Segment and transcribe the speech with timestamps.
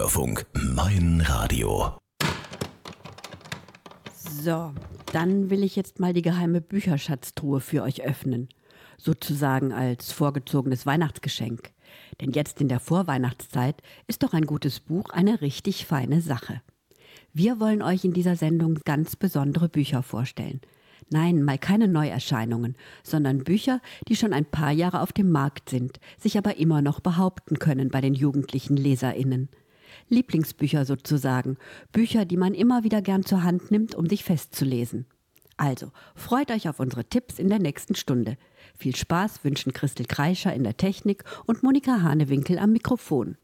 [0.00, 1.98] Hörfunk, mein Radio.
[4.14, 4.72] So,
[5.12, 8.48] dann will ich jetzt mal die geheime Bücherschatztruhe für euch öffnen.
[8.96, 11.72] Sozusagen als vorgezogenes Weihnachtsgeschenk.
[12.18, 16.62] Denn jetzt in der Vorweihnachtszeit ist doch ein gutes Buch eine richtig feine Sache.
[17.34, 20.62] Wir wollen euch in dieser Sendung ganz besondere Bücher vorstellen.
[21.10, 26.00] Nein, mal keine Neuerscheinungen, sondern Bücher, die schon ein paar Jahre auf dem Markt sind,
[26.18, 29.50] sich aber immer noch behaupten können bei den jugendlichen Leserinnen.
[30.08, 31.56] Lieblingsbücher sozusagen,
[31.92, 35.06] Bücher, die man immer wieder gern zur Hand nimmt, um sich festzulesen.
[35.56, 38.38] Also, freut euch auf unsere Tipps in der nächsten Stunde.
[38.76, 43.36] Viel Spaß wünschen Christel Kreischer in der Technik und Monika Hanewinkel am Mikrofon.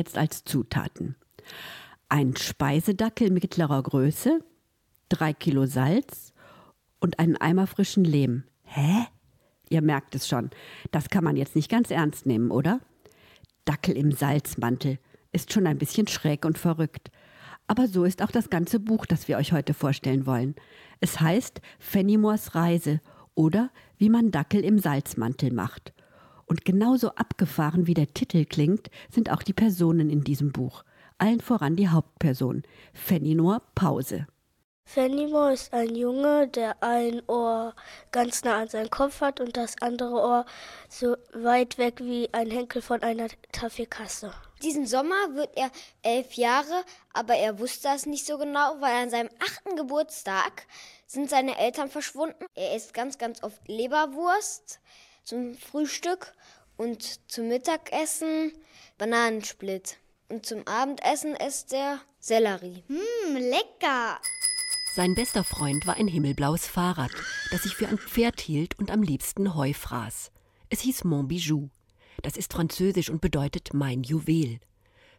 [0.00, 1.14] Jetzt als Zutaten?
[2.08, 4.42] Ein Speisedackel mittlerer Größe,
[5.10, 6.32] drei Kilo Salz
[7.00, 8.44] und einen Eimer frischen Lehm.
[8.62, 9.06] Hä?
[9.68, 10.50] Ihr merkt es schon,
[10.90, 12.80] das kann man jetzt nicht ganz ernst nehmen, oder?
[13.66, 14.98] Dackel im Salzmantel
[15.32, 17.10] ist schon ein bisschen schräg und verrückt.
[17.66, 20.56] Aber so ist auch das ganze Buch, das wir euch heute vorstellen wollen.
[20.98, 23.00] Es heißt Fenimores Reise
[23.34, 25.92] oder wie man Dackel im Salzmantel macht.
[26.50, 30.82] Und genauso abgefahren wie der Titel klingt, sind auch die Personen in diesem Buch.
[31.16, 34.26] Allen voran die Hauptperson, Fenninor Pause.
[34.84, 37.76] Fenimore ist ein Junge, der ein Ohr
[38.10, 40.44] ganz nah an seinen Kopf hat und das andere Ohr
[40.88, 44.32] so weit weg wie ein Henkel von einer Tafelkasse.
[44.60, 45.70] Diesen Sommer wird er
[46.02, 46.82] elf Jahre,
[47.12, 50.66] aber er wusste das nicht so genau, weil an seinem achten Geburtstag
[51.06, 52.44] sind seine Eltern verschwunden.
[52.56, 54.80] Er isst ganz, ganz oft Leberwurst
[55.24, 56.32] zum Frühstück
[56.76, 58.52] und zum Mittagessen
[58.98, 59.96] Bananensplit.
[60.28, 62.84] Und zum Abendessen isst er Sellerie.
[62.88, 64.20] Mmm, lecker!
[64.94, 67.12] Sein bester Freund war ein himmelblaues Fahrrad,
[67.50, 70.30] das sich für ein Pferd hielt und am liebsten Heu fraß.
[70.68, 71.68] Es hieß Montbijou.
[72.22, 74.60] Das ist französisch und bedeutet mein Juwel.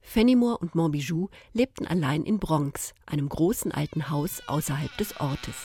[0.01, 5.55] Fenimore und Montbijou lebten allein in Bronx, einem großen alten Haus außerhalb des Ortes.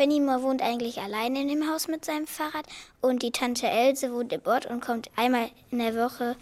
[0.00, 2.64] Fenimore wohnt eigentlich allein in dem Haus mit seinem Fahrrad
[3.02, 6.36] und die Tante Else wohnt im Ort und kommt einmal in der Woche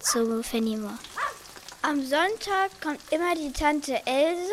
[0.00, 0.98] zu Fenimore.
[1.82, 4.50] Am Sonntag kommt immer die Tante Else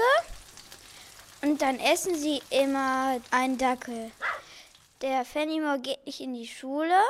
[1.41, 4.11] und dann essen sie immer einen Dackel.
[5.01, 7.01] Der Fenimore geht nicht in die Schule.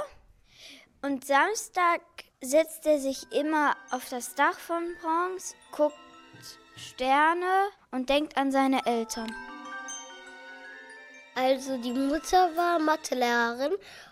[1.02, 2.00] Und Samstag
[2.40, 5.98] setzt er sich immer auf das Dach von Bronx, guckt
[6.78, 9.36] Sterne und denkt an seine Eltern.
[11.44, 13.72] Also die Mutter war Mathelehrerin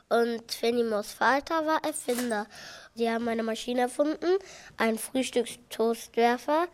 [0.10, 2.48] und Fenimores Vater war Erfinder.
[2.96, 4.40] Die haben eine Maschine erfunden,
[4.78, 6.66] einen Frühstückstoastwerfer,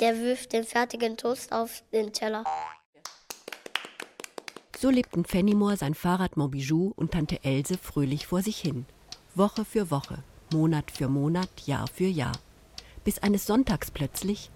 [0.00, 2.44] der wirft den fertigen Toast auf den Teller.
[4.78, 8.84] So lebten Fenimore, sein Fahrrad Montbijou und Tante Else fröhlich vor sich hin.
[9.34, 10.18] Woche für Woche,
[10.52, 12.36] Monat für Monat, Jahr für Jahr.
[13.02, 14.50] Bis eines Sonntags plötzlich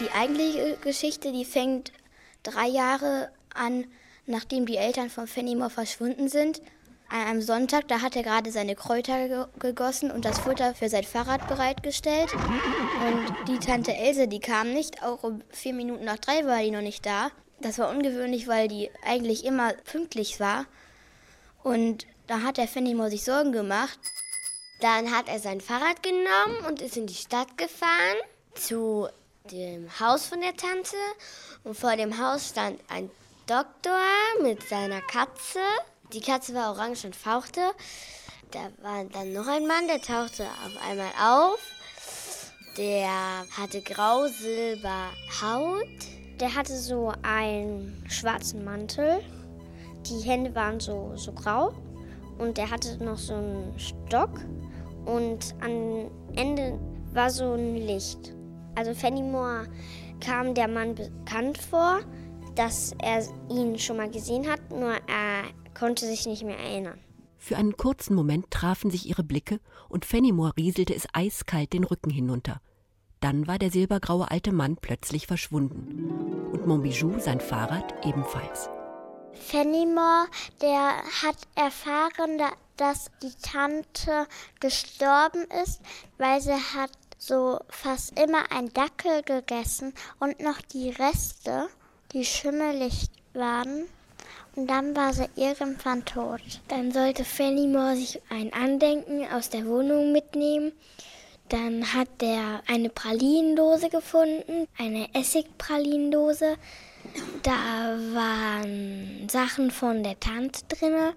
[0.00, 1.92] Die eigentliche Geschichte, die fängt
[2.42, 3.86] drei Jahre an,
[4.26, 6.62] nachdem die Eltern von Fenimore verschwunden sind.
[7.08, 11.04] An einem Sonntag, da hat er gerade seine Kräuter gegossen und das Futter für sein
[11.04, 12.32] Fahrrad bereitgestellt.
[12.34, 16.70] Und die Tante Else, die kam nicht, auch um vier Minuten nach drei war die
[16.70, 17.30] noch nicht da.
[17.60, 20.66] Das war ungewöhnlich, weil die eigentlich immer pünktlich war.
[21.64, 23.98] Und da hat der Fenimore sich Sorgen gemacht.
[24.80, 28.18] Dann hat er sein Fahrrad genommen und ist in die Stadt gefahren
[28.54, 29.08] zu
[29.50, 30.96] dem Haus von der Tante.
[31.64, 33.10] Und vor dem Haus stand ein
[33.46, 33.98] Doktor
[34.42, 35.60] mit seiner Katze.
[36.12, 37.60] Die Katze war orange und fauchte.
[38.50, 41.58] Da war dann noch ein Mann, der tauchte auf einmal auf.
[42.76, 43.10] Der
[43.56, 45.10] hatte grau-silber
[45.42, 45.86] Haut.
[46.40, 49.20] Der hatte so einen schwarzen Mantel.
[50.06, 51.72] Die Hände waren so, so grau.
[52.38, 54.40] Und der hatte noch so einen Stock.
[55.04, 56.78] Und am Ende
[57.12, 58.37] war so ein Licht.
[58.78, 59.66] Also Fenimore
[60.20, 61.98] kam der Mann bekannt vor,
[62.54, 65.42] dass er ihn schon mal gesehen hat, nur er
[65.76, 67.00] konnte sich nicht mehr erinnern.
[67.38, 69.58] Für einen kurzen Moment trafen sich ihre Blicke
[69.88, 72.60] und Fenimore rieselte es eiskalt den Rücken hinunter.
[73.18, 76.48] Dann war der silbergraue alte Mann plötzlich verschwunden.
[76.52, 78.70] Und Montbijou, sein Fahrrad, ebenfalls.
[79.32, 80.28] Fenimore,
[80.62, 82.40] der hat erfahren,
[82.76, 84.28] dass die Tante
[84.60, 85.80] gestorben ist,
[86.16, 91.68] weil sie hat so fast immer ein Dackel gegessen und noch die Reste,
[92.12, 93.84] die schimmelig waren.
[94.56, 96.40] Und dann war sie irgendwann tot.
[96.68, 100.72] Dann sollte Fenimore sich ein Andenken aus der Wohnung mitnehmen.
[101.48, 106.56] Dann hat er eine Pralinendose gefunden, eine Essigpralinendose.
[107.42, 111.14] Da waren Sachen von der Tante drinne.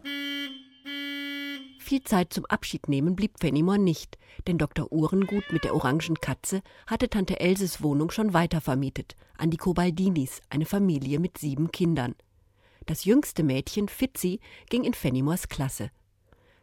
[1.92, 4.18] Viel Zeit zum Abschied nehmen blieb Fenimore nicht,
[4.48, 4.94] denn Dr.
[4.94, 10.66] Uhrengut mit der orangen Katze hatte Tante Elses Wohnung schon weitervermietet an die Cobaldinis, eine
[10.66, 12.16] Familie mit sieben Kindern.
[12.86, 15.92] Das jüngste Mädchen, Fitzi, ging in Fenimores Klasse.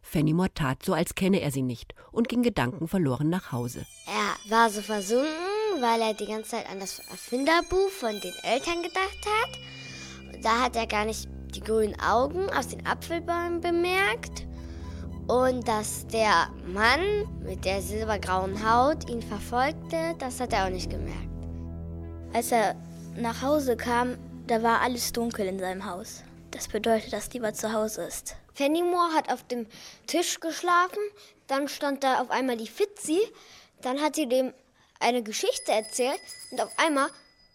[0.00, 3.84] Fenimore tat so, als kenne er sie nicht und ging gedankenverloren nach Hause.
[4.06, 5.28] Er war so versunken,
[5.80, 10.42] weil er die ganze Zeit an das Erfinderbuch von den Eltern gedacht hat.
[10.42, 14.47] Da hat er gar nicht die grünen Augen aus den Apfelbäumen bemerkt.
[15.28, 20.88] Und dass der Mann mit der silbergrauen Haut ihn verfolgte, das hat er auch nicht
[20.88, 21.28] gemerkt.
[22.32, 22.74] Als er
[23.14, 24.16] nach Hause kam,
[24.46, 26.22] da war alles dunkel in seinem Haus.
[26.50, 28.36] Das bedeutet, dass lieber zu Hause ist.
[28.54, 29.66] Fenimore hat auf dem
[30.06, 31.02] Tisch geschlafen,
[31.46, 33.20] dann stand da auf einmal die Fitzi,
[33.82, 34.54] dann hat sie dem
[34.98, 36.20] eine Geschichte erzählt
[36.50, 37.08] und auf einmal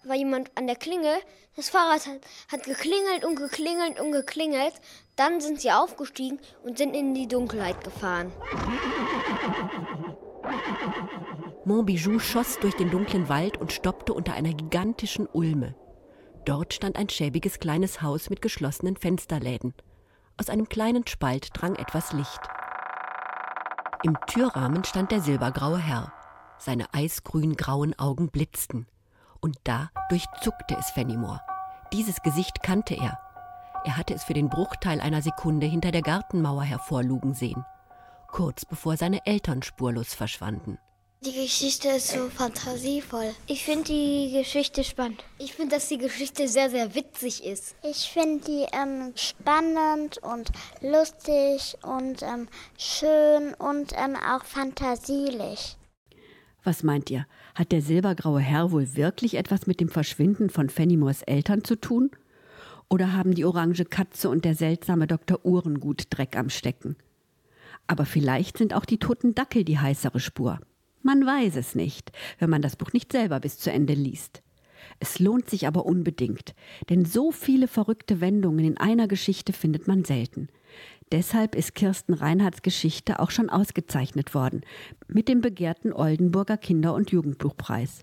[0.04, 1.16] war jemand an der Klingel.
[1.56, 4.74] Das Fahrrad hat, hat geklingelt und geklingelt und geklingelt.
[5.16, 8.32] Dann sind sie aufgestiegen und sind in die Dunkelheit gefahren.
[11.66, 15.76] Montbijou schoss durch den dunklen Wald und stoppte unter einer gigantischen Ulme.
[16.46, 19.74] Dort stand ein schäbiges kleines Haus mit geschlossenen Fensterläden.
[20.38, 22.42] Aus einem kleinen Spalt drang etwas Licht.
[24.04, 26.12] Im Türrahmen stand der silbergraue Herr.
[26.58, 28.88] Seine eisgrün-grauen Augen blitzten.
[29.40, 31.40] Und da durchzuckte es Fenimore.
[31.94, 33.20] Dieses Gesicht kannte er.
[33.86, 37.66] Er hatte es für den Bruchteil einer Sekunde hinter der Gartenmauer hervorlugen sehen,
[38.32, 40.78] kurz bevor seine Eltern spurlos verschwanden.
[41.26, 43.34] Die Geschichte ist so fantasievoll.
[43.48, 45.24] Ich finde die Geschichte spannend.
[45.38, 47.76] Ich finde, dass die Geschichte sehr, sehr witzig ist.
[47.82, 55.78] Ich finde die ähm, spannend und lustig und ähm, schön und ähm, auch fantasielich.
[56.66, 57.26] Was meint ihr?
[57.56, 62.12] Hat der silbergraue Herr wohl wirklich etwas mit dem Verschwinden von Fenimores Eltern zu tun?
[62.94, 65.44] Oder haben die orange Katze und der seltsame Dr.
[65.44, 66.96] Uhrengut Dreck am Stecken?
[67.88, 70.60] Aber vielleicht sind auch die toten Dackel die heißere Spur.
[71.02, 74.44] Man weiß es nicht, wenn man das Buch nicht selber bis zu Ende liest.
[75.00, 76.54] Es lohnt sich aber unbedingt,
[76.92, 80.50] denn so viele verrückte Wendungen in einer Geschichte findet man selten.
[81.12, 84.62] Deshalb ist Kirsten Reinhardts Geschichte auch schon ausgezeichnet worden
[85.08, 88.02] mit dem begehrten Oldenburger Kinder- und Jugendbuchpreis.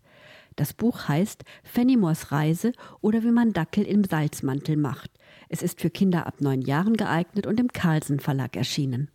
[0.60, 5.10] Das Buch heißt Fenimores Reise oder wie man Dackel im Salzmantel macht.
[5.48, 9.08] Es ist für Kinder ab neun Jahren geeignet und im Carlsen Verlag erschienen.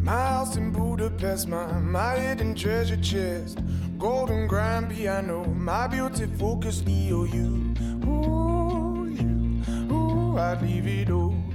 [0.00, 3.58] My house in Budapest, my, my hidden treasure chest.
[3.98, 7.74] Golden grand piano, my beauty focus EOU.
[8.06, 11.47] Ooh, you, ooh, I'd leave it all.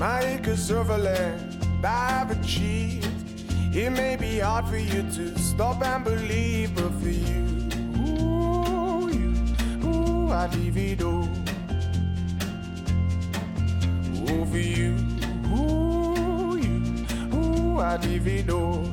[0.00, 3.06] My acres of land I've achieved.
[3.76, 9.34] It may be hard for you to stop and believe, but for you, ooh, you,
[9.84, 11.28] ooh, I'd leave it all
[14.40, 14.96] over you.
[15.52, 18.86] Ooh, you, ooh, I divido.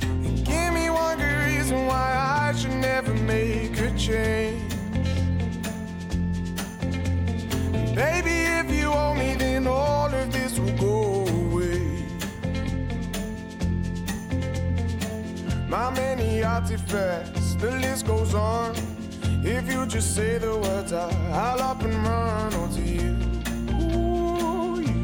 [0.00, 4.73] And give me one good reason why I should never make a change.
[9.38, 12.06] Then all of this will go away.
[15.68, 18.74] My many artifacts, the list goes on.
[19.42, 23.16] If you just say the words, I, I'll up and run onto you.
[23.74, 25.00] Ooh, you,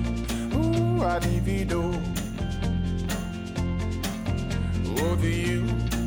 [0.56, 1.82] ooh, I divido.
[5.02, 5.60] Over you.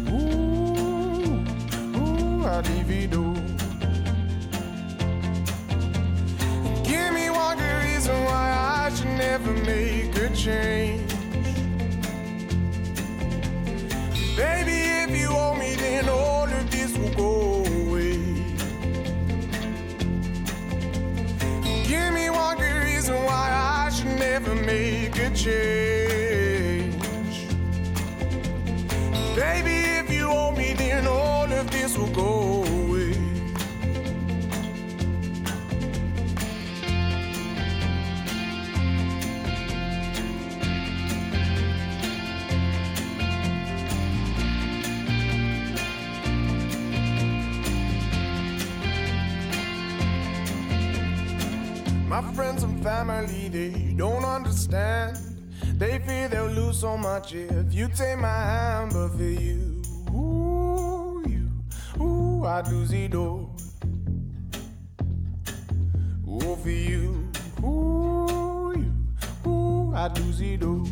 [0.09, 1.33] Ooh,
[1.99, 3.23] ooh, I divido.
[6.83, 7.59] Give me one
[8.03, 11.09] reason why I should never make a change.
[14.35, 18.17] Baby, if you owe me, then all of this will go away.
[21.87, 26.02] Give me one good reason why I should never make a change.
[52.83, 55.17] Family, they don't understand.
[55.79, 61.23] They fear they'll lose so much if you take my hand, but for you, ooh,
[61.25, 63.55] you, ooh, I'd lose it all.
[66.27, 67.31] Ooh, for you,
[67.63, 70.85] ooh, you, ooh, I'd lose it all.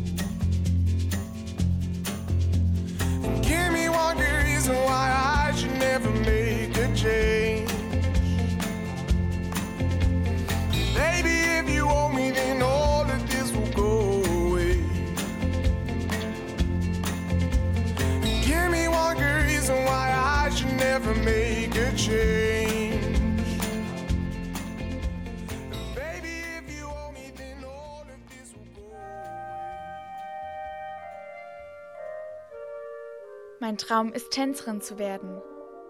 [33.72, 35.40] Mein Traum ist, Tänzerin zu werden.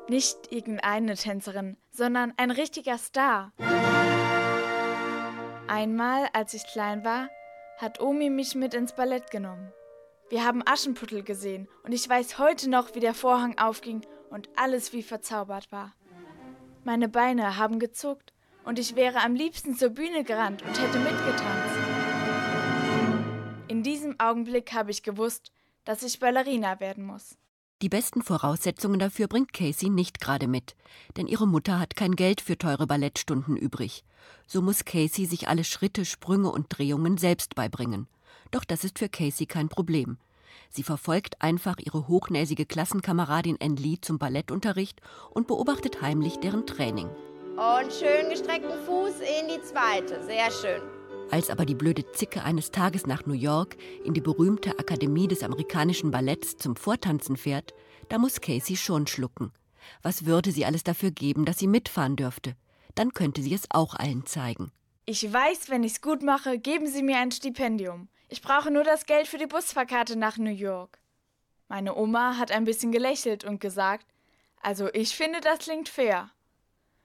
[0.08, 3.50] Nicht irgendeine Tänzerin, sondern ein richtiger Star.
[5.66, 7.28] Einmal, als ich klein war,
[7.78, 9.72] hat Omi mich mit ins Ballett genommen.
[10.30, 14.92] Wir haben Aschenputtel gesehen und ich weiß heute noch, wie der Vorhang aufging und alles
[14.92, 15.92] wie verzaubert war.
[16.84, 18.32] Meine Beine haben gezuckt
[18.64, 21.76] und ich wäre am liebsten zur Bühne gerannt und hätte mitgetanzt.
[23.66, 25.50] In diesem Augenblick habe ich gewusst,
[25.84, 27.36] dass ich Ballerina werden muss.
[27.82, 30.76] Die besten Voraussetzungen dafür bringt Casey nicht gerade mit,
[31.16, 34.04] denn ihre Mutter hat kein Geld für teure Ballettstunden übrig.
[34.46, 38.06] So muss Casey sich alle Schritte, Sprünge und Drehungen selbst beibringen.
[38.52, 40.16] Doch das ist für Casey kein Problem.
[40.70, 47.08] Sie verfolgt einfach ihre hochnäsige Klassenkameradin Ann Lee zum Ballettunterricht und beobachtet heimlich deren Training.
[47.08, 50.22] Und schön gestreckten Fuß in die zweite.
[50.24, 51.01] Sehr schön.
[51.32, 55.42] Als aber die blöde Zicke eines Tages nach New York in die berühmte Akademie des
[55.42, 57.72] amerikanischen Balletts zum Vortanzen fährt,
[58.10, 59.50] da muss Casey schon schlucken.
[60.02, 62.54] Was würde sie alles dafür geben, dass sie mitfahren dürfte?
[62.94, 64.72] Dann könnte sie es auch allen zeigen.
[65.06, 68.08] Ich weiß, wenn ich's gut mache, geben Sie mir ein Stipendium.
[68.28, 70.98] Ich brauche nur das Geld für die Busfahrkarte nach New York.
[71.66, 74.06] Meine Oma hat ein bisschen gelächelt und gesagt,
[74.60, 76.30] also ich finde, das klingt fair.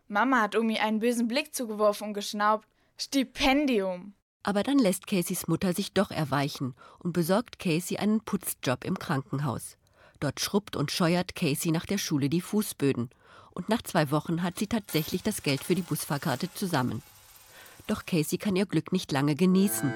[0.09, 2.67] Mama hat Omi einen bösen Blick zugeworfen und geschnaubt,
[2.97, 4.15] Stipendium.
[4.47, 9.75] Aber dann lässt Caseys Mutter sich doch erweichen und besorgt Casey einen Putzjob im Krankenhaus.
[10.21, 13.09] Dort schrubbt und scheuert Casey nach der Schule die Fußböden.
[13.51, 17.03] Und nach zwei Wochen hat sie tatsächlich das Geld für die Busfahrkarte zusammen.
[17.87, 19.91] Doch Casey kann ihr Glück nicht lange genießen.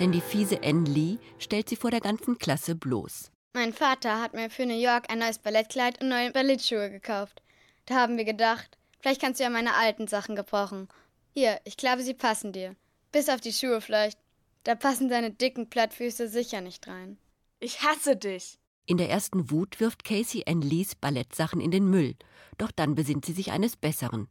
[0.00, 3.30] Denn die fiese Ann Lee stellt sie vor der ganzen Klasse bloß.
[3.54, 7.40] Mein Vater hat mir für New York ein neues Ballettkleid und neue Ballettschuhe gekauft.
[7.86, 10.88] Da haben wir gedacht, vielleicht kannst du ja meine alten Sachen gebrauchen.
[11.34, 12.76] Hier, ich glaube, sie passen dir.
[13.10, 14.18] Bis auf die Schuhe vielleicht.
[14.64, 17.18] Da passen deine dicken Plattfüße sicher nicht rein.
[17.58, 18.58] Ich hasse dich.
[18.86, 22.16] In der ersten Wut wirft Casey Ann Lees Ballettsachen in den Müll,
[22.58, 24.28] doch dann besinnt sie sich eines Besseren.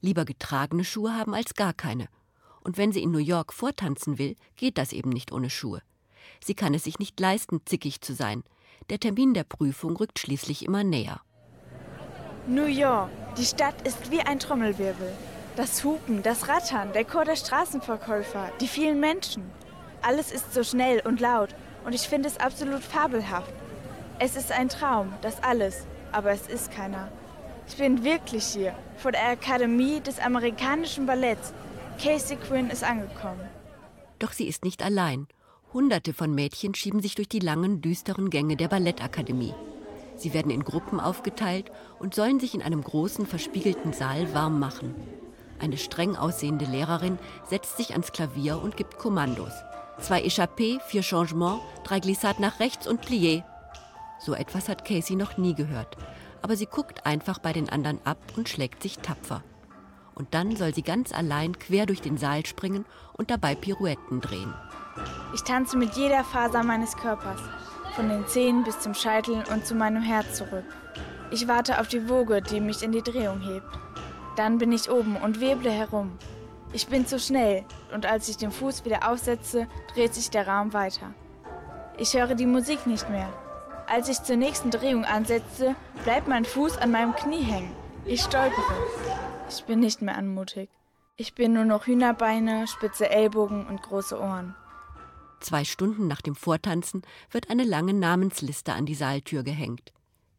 [0.00, 2.08] Lieber getragene Schuhe haben als gar keine.
[2.64, 5.82] Und wenn sie in New York vortanzen will, geht das eben nicht ohne Schuhe.
[6.42, 8.42] Sie kann es sich nicht leisten, zickig zu sein.
[8.90, 11.20] Der Termin der Prüfung rückt schließlich immer näher.
[12.46, 15.12] New York, die Stadt ist wie ein Trommelwirbel.
[15.54, 19.50] Das Hupen, das Rattern, der Chor der Straßenverkäufer, die vielen Menschen.
[20.00, 21.50] Alles ist so schnell und laut
[21.84, 23.52] und ich finde es absolut fabelhaft.
[24.18, 27.12] Es ist ein Traum, das alles, aber es ist keiner.
[27.68, 31.52] Ich bin wirklich hier, vor der Akademie des amerikanischen Balletts.
[32.02, 33.46] Casey Quinn ist angekommen.
[34.20, 35.28] Doch sie ist nicht allein.
[35.74, 39.54] Hunderte von Mädchen schieben sich durch die langen, düsteren Gänge der Ballettakademie.
[40.16, 44.94] Sie werden in Gruppen aufgeteilt und sollen sich in einem großen, verspiegelten Saal warm machen.
[45.62, 49.52] Eine streng aussehende Lehrerin setzt sich ans Klavier und gibt Kommandos.
[50.00, 53.44] Zwei Échappés, vier Changements, drei Glissades nach rechts und Plié.
[54.18, 55.96] So etwas hat Casey noch nie gehört.
[56.42, 59.44] Aber sie guckt einfach bei den anderen ab und schlägt sich tapfer.
[60.16, 64.52] Und dann soll sie ganz allein quer durch den Saal springen und dabei Pirouetten drehen.
[65.32, 67.40] Ich tanze mit jeder Faser meines Körpers,
[67.94, 70.64] von den Zehen bis zum Scheitel und zu meinem Herz zurück.
[71.30, 73.66] Ich warte auf die Woge, die mich in die Drehung hebt.
[74.36, 76.18] Dann bin ich oben und weble herum.
[76.72, 80.72] Ich bin zu schnell und als ich den Fuß wieder aufsetze, dreht sich der Raum
[80.72, 81.14] weiter.
[81.98, 83.30] Ich höre die Musik nicht mehr.
[83.86, 87.72] Als ich zur nächsten Drehung ansetze, bleibt mein Fuß an meinem Knie hängen.
[88.06, 88.74] Ich stolpere.
[89.50, 90.70] Ich bin nicht mehr anmutig.
[91.16, 94.54] Ich bin nur noch Hühnerbeine, spitze Ellbogen und große Ohren.
[95.40, 99.92] Zwei Stunden nach dem Vortanzen wird eine lange Namensliste an die Saaltür gehängt.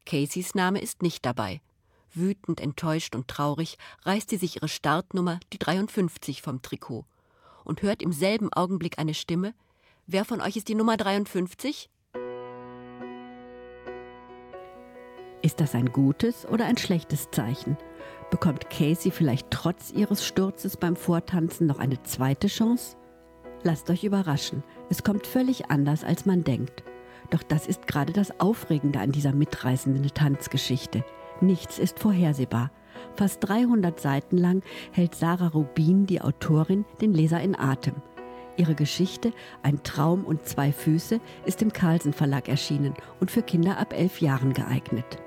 [0.06, 1.62] Caseys Name ist nicht dabei.
[2.16, 7.06] Wütend, enttäuscht und traurig reißt sie sich ihre Startnummer, die 53, vom Trikot
[7.64, 9.54] und hört im selben Augenblick eine Stimme.
[10.06, 11.90] Wer von euch ist die Nummer 53?
[15.42, 17.78] Ist das ein gutes oder ein schlechtes Zeichen?
[18.32, 22.96] Bekommt Casey vielleicht trotz ihres Sturzes beim Vortanzen noch eine zweite Chance?
[23.64, 26.84] Lasst euch überraschen, es kommt völlig anders, als man denkt.
[27.30, 31.04] Doch das ist gerade das Aufregende an dieser mitreißenden Tanzgeschichte.
[31.44, 32.72] Nichts ist vorhersehbar.
[33.16, 37.96] Fast 300 Seiten lang hält Sarah Rubin, die Autorin, den Leser in Atem.
[38.56, 43.78] Ihre Geschichte Ein Traum und zwei Füße ist im Carlsen Verlag erschienen und für Kinder
[43.78, 45.18] ab elf Jahren geeignet.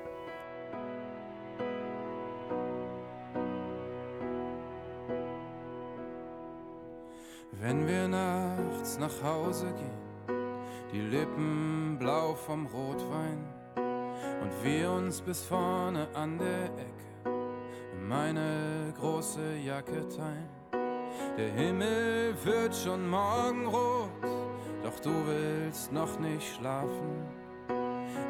[7.52, 10.38] Wenn wir nachts nach Hause gehen,
[10.94, 13.56] die Lippen blau vom Rotwein
[14.43, 17.07] und wir uns bis vorne an der Ecke
[18.09, 20.49] meine große Jacke teilen.
[21.37, 24.11] Der Himmel wird schon morgenrot,
[24.83, 27.27] doch du willst noch nicht schlafen.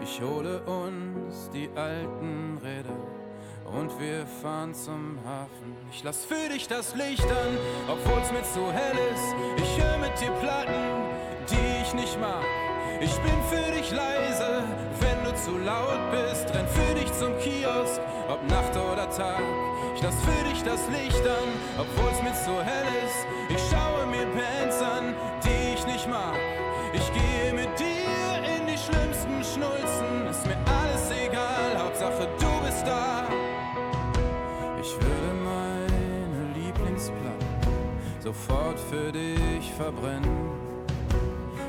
[0.03, 2.97] Ich hole uns die alten Räder
[3.65, 5.77] und wir fahren zum Hafen.
[5.91, 9.35] Ich lass für dich das Licht an, obwohl's mir zu hell ist.
[9.63, 10.85] Ich höre mit dir Platten,
[11.51, 12.45] die ich nicht mag.
[13.01, 14.65] Ich bin für dich leise,
[15.47, 16.53] zu laut bist.
[16.55, 19.43] Renn für dich zum Kiosk, ob Nacht oder Tag.
[19.95, 23.21] Ich lass für dich das Licht an, obwohl's mir zu hell ist.
[23.49, 26.37] Ich schaue mir Bands an, die ich nicht mag.
[26.93, 33.25] Ich gehe mit dir in die Schnulzen, ist mir alles egal, Hauptsache du bist da.
[34.81, 37.47] Ich würde meine Lieblingsplatte
[38.19, 40.51] sofort für dich verbrennen.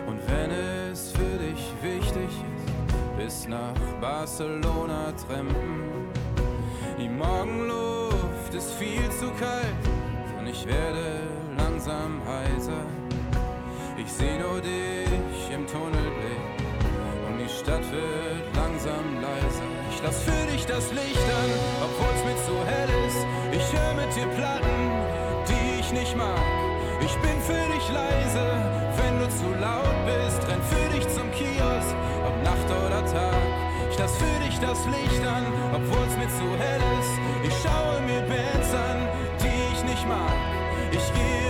[0.07, 2.66] Und wenn es für dich wichtig ist,
[3.17, 6.07] bis nach Barcelona trampen.
[6.99, 9.83] Die Morgenluft ist viel zu kalt
[10.37, 11.21] und ich werde
[11.57, 12.85] langsam heiser.
[13.97, 16.45] Ich seh nur dich im Tunnelblick
[17.27, 19.67] und die Stadt wird langsam leiser.
[19.91, 21.51] Ich lass für dich das Licht an,
[21.85, 23.25] obwohl's mir zu hell ist.
[23.51, 24.79] Ich hör mit dir Platten,
[25.49, 26.67] die ich nicht mag.
[27.01, 28.45] Ich bin für dich leise,
[28.97, 30.47] wenn du zu laut bist.
[30.47, 31.95] Renn für dich zum Kiosk,
[32.27, 33.05] ob Nacht oder
[34.07, 35.43] Lass für dich das Licht an,
[35.75, 37.19] obwohl's mir zu hell ist.
[37.43, 39.09] Ich schaue mir Bands an,
[39.41, 40.31] die ich nicht mag.
[40.91, 41.46] Ich gehe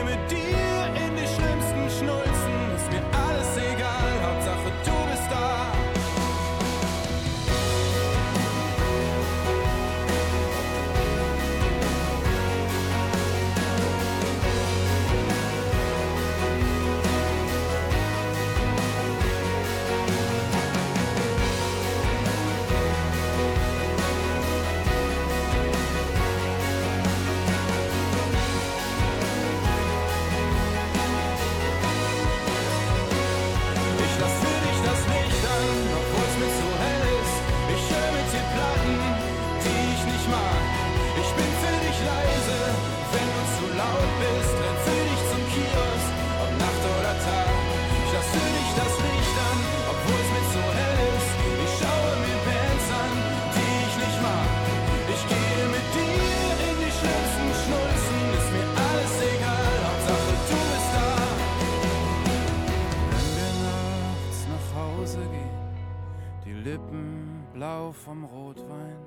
[67.57, 68.97] blau vom Rotwein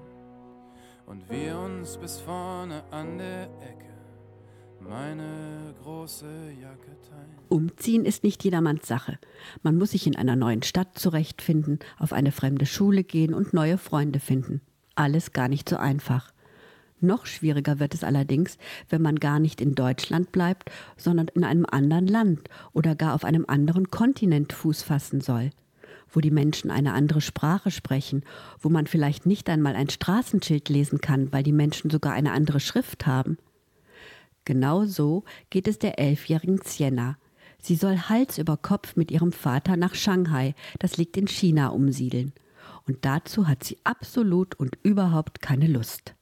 [1.07, 3.95] und wir uns bis vorne an der Ecke
[4.81, 6.27] meine große
[6.61, 7.39] Jacke teilen.
[7.49, 9.21] Umziehen ist nicht jedermanns Sache.
[9.63, 13.79] Man muss sich in einer neuen Stadt zurechtfinden, auf eine fremde Schule gehen und neue
[13.79, 14.63] Freunde finden.
[14.97, 16.33] Alles gar nicht so einfach.
[16.99, 18.59] Noch schwieriger wird es allerdings,
[18.89, 23.25] wenn man gar nicht in Deutschland bleibt, sondern in einem anderen Land oder gar auf
[23.25, 25.51] einem anderen Kontinent Fuß fassen soll,
[26.13, 28.25] wo die Menschen eine andere Sprache sprechen,
[28.59, 32.61] wo man vielleicht nicht einmal ein Straßenschild lesen kann, weil die Menschen sogar eine andere
[32.61, 33.39] Schrift haben.
[34.45, 37.17] Genau so geht es der elfjährigen Sienna.
[37.61, 42.33] Sie soll Hals über Kopf mit ihrem Vater nach Shanghai, das liegt in China, umsiedeln.
[42.87, 46.15] Und dazu hat sie absolut und überhaupt keine Lust.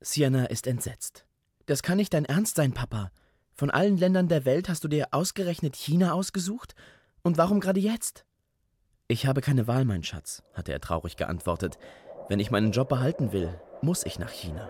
[0.00, 1.24] Sienna ist entsetzt.
[1.66, 3.10] Das kann nicht dein Ernst sein, Papa.
[3.52, 6.74] Von allen Ländern der Welt hast du dir ausgerechnet China ausgesucht?
[7.22, 8.24] Und warum gerade jetzt?
[9.10, 11.78] Ich habe keine Wahl, mein Schatz, hatte er traurig geantwortet.
[12.28, 14.68] Wenn ich meinen Job behalten will, muss ich nach China.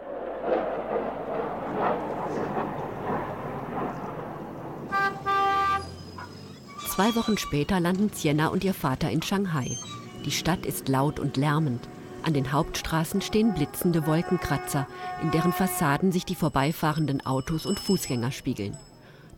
[6.87, 9.77] Zwei Wochen später landen Sienna und ihr Vater in Shanghai.
[10.25, 11.89] Die Stadt ist laut und lärmend.
[12.23, 14.87] An den Hauptstraßen stehen blitzende Wolkenkratzer,
[15.21, 18.77] in deren Fassaden sich die vorbeifahrenden Autos und Fußgänger spiegeln.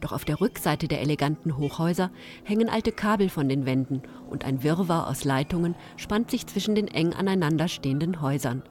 [0.01, 2.11] Doch auf der Rückseite der eleganten Hochhäuser
[2.45, 6.89] hängen alte Kabel von den Wänden und ein Wirrwarr aus Leitungen spannt sich zwischen den
[6.89, 8.63] eng aneinanderstehenden Häusern.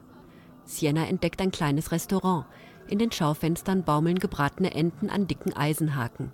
[0.64, 2.46] Sienna entdeckt ein kleines Restaurant.
[2.88, 6.32] In den Schaufenstern baumeln gebratene Enten an dicken Eisenhaken.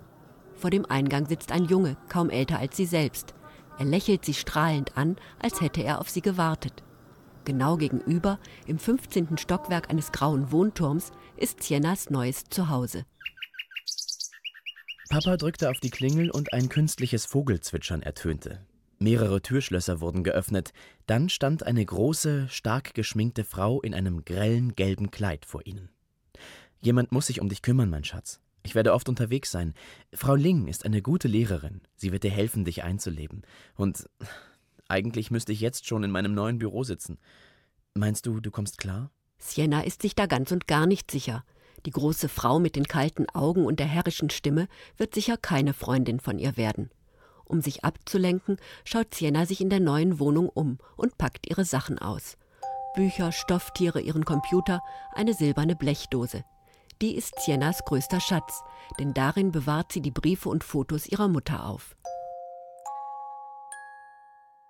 [0.55, 3.35] Vor dem Eingang sitzt ein Junge, kaum älter als sie selbst.
[3.77, 6.83] Er lächelt sie strahlend an, als hätte er auf sie gewartet.
[7.45, 9.37] Genau gegenüber, im 15.
[9.37, 13.05] Stockwerk eines grauen Wohnturms, ist Siennas neues Zuhause.
[15.09, 18.65] Papa drückte auf die Klingel und ein künstliches Vogelzwitschern ertönte.
[18.99, 20.73] Mehrere Türschlösser wurden geöffnet.
[21.05, 25.89] Dann stand eine große, stark geschminkte Frau in einem grellen gelben Kleid vor ihnen.
[26.81, 28.41] Jemand muss sich um dich kümmern, mein Schatz.
[28.63, 29.73] Ich werde oft unterwegs sein.
[30.13, 31.81] Frau Ling ist eine gute Lehrerin.
[31.95, 33.43] Sie wird dir helfen, dich einzuleben.
[33.75, 34.09] Und
[34.89, 37.17] eigentlich müsste ich jetzt schon in meinem neuen Büro sitzen.
[37.93, 39.11] Meinst du, du kommst klar?
[39.37, 41.45] Sienna ist sich da ganz und gar nicht sicher.
[41.87, 46.19] Die große Frau mit den kalten Augen und der herrischen Stimme wird sicher keine Freundin
[46.19, 46.91] von ihr werden.
[47.45, 51.97] Um sich abzulenken, schaut Sienna sich in der neuen Wohnung um und packt ihre Sachen
[51.97, 52.35] aus.
[52.93, 54.81] Bücher, Stofftiere, ihren Computer,
[55.15, 56.43] eine silberne Blechdose.
[57.01, 58.63] Die ist Siennas größter Schatz,
[58.99, 61.95] denn darin bewahrt sie die Briefe und Fotos ihrer Mutter auf.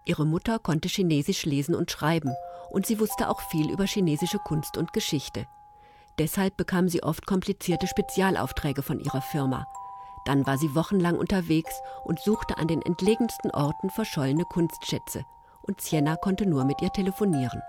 [0.06, 2.36] Ihre Mutter konnte Chinesisch lesen und schreiben
[2.70, 5.48] und sie wusste auch viel über chinesische Kunst und Geschichte.
[6.20, 9.68] Deshalb bekam sie oft komplizierte Spezialaufträge von ihrer Firma.
[10.26, 15.24] Dann war sie wochenlang unterwegs und suchte an den entlegensten Orten verschollene Kunstschätze
[15.68, 17.62] und Sienna konnte nur mit ihr telefonieren.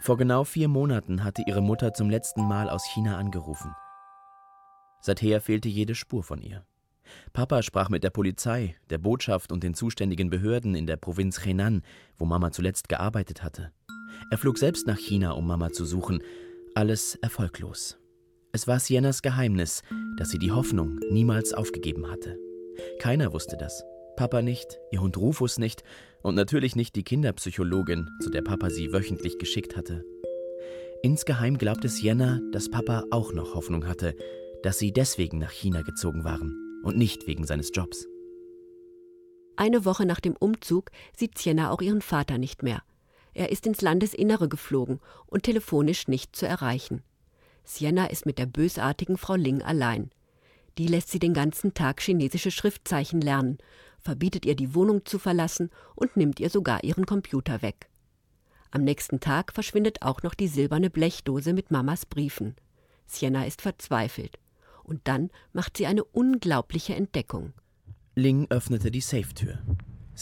[0.00, 3.74] Vor genau vier Monaten hatte ihre Mutter zum letzten Mal aus China angerufen.
[5.00, 6.64] Seither fehlte jede Spur von ihr.
[7.32, 11.82] Papa sprach mit der Polizei, der Botschaft und den zuständigen Behörden in der Provinz Henan,
[12.18, 13.72] wo Mama zuletzt gearbeitet hatte.
[14.30, 16.22] Er flog selbst nach China, um Mama zu suchen.
[16.74, 17.98] Alles erfolglos.
[18.52, 19.82] Es war Siennas Geheimnis,
[20.16, 22.38] dass sie die Hoffnung niemals aufgegeben hatte.
[22.98, 23.84] Keiner wusste das.
[24.16, 25.82] Papa nicht, ihr Hund Rufus nicht
[26.22, 30.02] und natürlich nicht die Kinderpsychologin, zu der Papa sie wöchentlich geschickt hatte.
[31.02, 34.14] Insgeheim glaubte Sienna, dass Papa auch noch Hoffnung hatte,
[34.62, 38.06] dass sie deswegen nach China gezogen waren und nicht wegen seines Jobs.
[39.56, 42.82] Eine Woche nach dem Umzug sieht Sienna auch ihren Vater nicht mehr.
[43.34, 47.02] Er ist ins Landesinnere geflogen und telefonisch nicht zu erreichen.
[47.64, 50.10] Sienna ist mit der bösartigen Frau Ling allein.
[50.78, 53.58] Die lässt sie den ganzen Tag chinesische Schriftzeichen lernen,
[53.98, 57.88] verbietet ihr die Wohnung zu verlassen und nimmt ihr sogar ihren Computer weg.
[58.70, 62.56] Am nächsten Tag verschwindet auch noch die silberne Blechdose mit Mamas Briefen.
[63.06, 64.38] Sienna ist verzweifelt.
[64.82, 67.52] Und dann macht sie eine unglaubliche Entdeckung.
[68.14, 69.58] Ling öffnete die Safetür.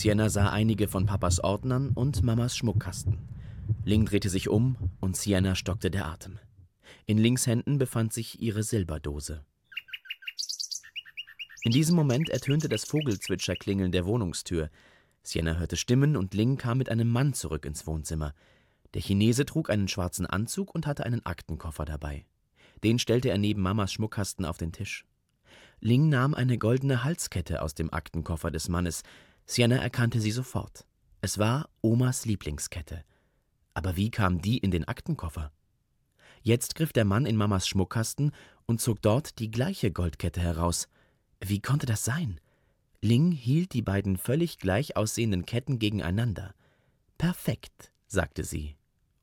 [0.00, 3.18] Sienna sah einige von Papas Ordnern und Mamas Schmuckkasten.
[3.84, 6.38] Ling drehte sich um und Sienna stockte der Atem.
[7.04, 9.44] In Lings Händen befand sich ihre Silberdose.
[11.64, 14.70] In diesem Moment ertönte das Vogelzwitscherklingeln der Wohnungstür.
[15.22, 18.32] Sienna hörte Stimmen und Ling kam mit einem Mann zurück ins Wohnzimmer.
[18.94, 22.24] Der Chinese trug einen schwarzen Anzug und hatte einen Aktenkoffer dabei.
[22.82, 25.04] Den stellte er neben Mamas Schmuckkasten auf den Tisch.
[25.80, 29.02] Ling nahm eine goldene Halskette aus dem Aktenkoffer des Mannes.
[29.50, 30.86] Sienna erkannte sie sofort.
[31.22, 33.02] Es war Omas Lieblingskette.
[33.74, 35.50] Aber wie kam die in den Aktenkoffer?
[36.40, 38.30] Jetzt griff der Mann in Mamas Schmuckkasten
[38.66, 40.86] und zog dort die gleiche Goldkette heraus.
[41.40, 42.40] Wie konnte das sein?
[43.00, 46.54] Ling hielt die beiden völlig gleich aussehenden Ketten gegeneinander.
[47.18, 48.76] Perfekt, sagte sie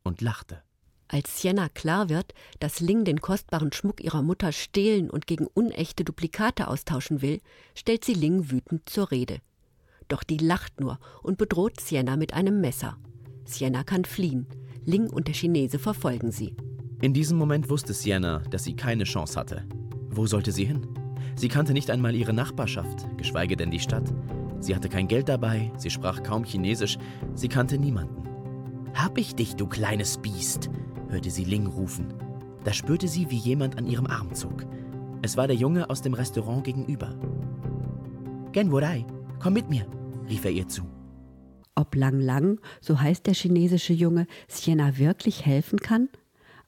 [0.04, 0.62] und lachte.
[1.08, 6.04] Als Sienna klar wird, dass Ling den kostbaren Schmuck ihrer Mutter stehlen und gegen unechte
[6.04, 7.40] Duplikate austauschen will,
[7.76, 9.40] stellt sie Ling wütend zur Rede.
[10.08, 12.98] Doch die lacht nur und bedroht Sienna mit einem Messer.
[13.46, 14.46] Sienna kann fliehen.
[14.86, 16.56] Ling und der Chinese verfolgen sie.
[17.02, 19.66] In diesem Moment wusste Sienna, dass sie keine Chance hatte.
[20.10, 20.88] Wo sollte sie hin?
[21.36, 24.12] Sie kannte nicht einmal ihre Nachbarschaft, geschweige denn die Stadt.
[24.60, 26.98] Sie hatte kein Geld dabei, sie sprach kaum Chinesisch,
[27.36, 28.28] sie kannte niemanden.
[28.96, 30.72] Hab ich dich, du kleines Biest,
[31.10, 32.14] hörte sie Ling rufen.
[32.64, 34.66] Da spürte sie, wie jemand an ihrem Arm zog.
[35.22, 37.14] Es war der Junge aus dem Restaurant gegenüber.
[38.54, 39.06] Gen Worai,
[39.40, 39.86] komm mit mir,
[40.30, 40.84] rief er ihr zu.
[41.76, 46.10] Ob Lang Lang, so heißt der chinesische Junge, Sienna wirklich helfen kann?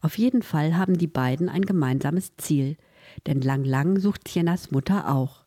[0.02, 2.78] Auf jeden Fall haben die beiden ein gemeinsames Ziel–
[3.28, 5.46] denn Lang Lang sucht Siennas Mutter auch.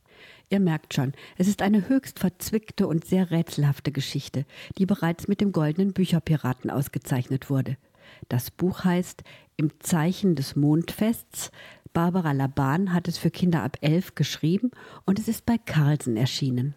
[0.50, 4.44] Ihr merkt schon, es ist eine höchst verzwickte und sehr rätselhafte Geschichte,
[4.76, 7.78] die bereits mit dem Goldenen Bücherpiraten ausgezeichnet wurde.
[8.28, 9.22] Das Buch heißt
[9.56, 11.50] Im Zeichen des Mondfests.
[11.94, 14.70] Barbara Laban hat es für Kinder ab elf geschrieben
[15.06, 16.74] und es ist bei Carlsen erschienen.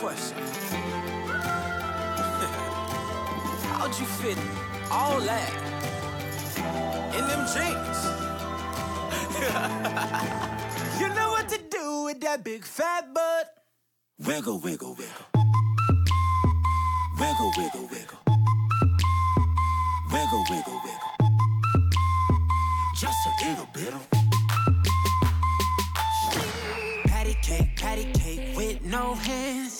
[0.00, 0.38] Question.
[3.68, 4.38] How'd you fit
[4.90, 5.52] all that
[7.16, 8.00] in them jeans?
[11.00, 13.46] you know what to do with that big fat butt.
[14.26, 15.26] Wiggle, wiggle, wiggle.
[17.18, 18.18] Wiggle, wiggle, wiggle.
[20.10, 21.12] Wiggle, wiggle, wiggle.
[22.96, 24.06] Just a little bit of.
[27.04, 29.79] Patty cake, patty cake with no hands.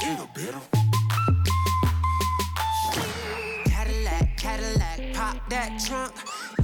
[0.00, 0.68] Just a of.
[3.64, 6.12] Cadillac, Cadillac, pop that trunk.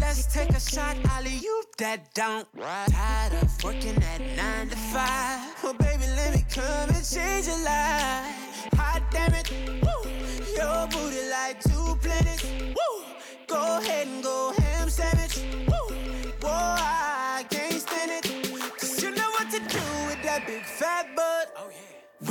[0.00, 2.46] Let's take a shot, Ollie, you that don't.
[2.90, 5.40] Tired of working at nine to five.
[5.62, 8.68] Well, baby, let me come and change your life.
[8.74, 9.50] Hot damn it,
[9.82, 10.10] woo.
[10.54, 13.04] Your booty like two planets, woo.
[13.46, 15.96] Go ahead and go ham sandwich, woo.
[16.42, 17.11] Whoa, I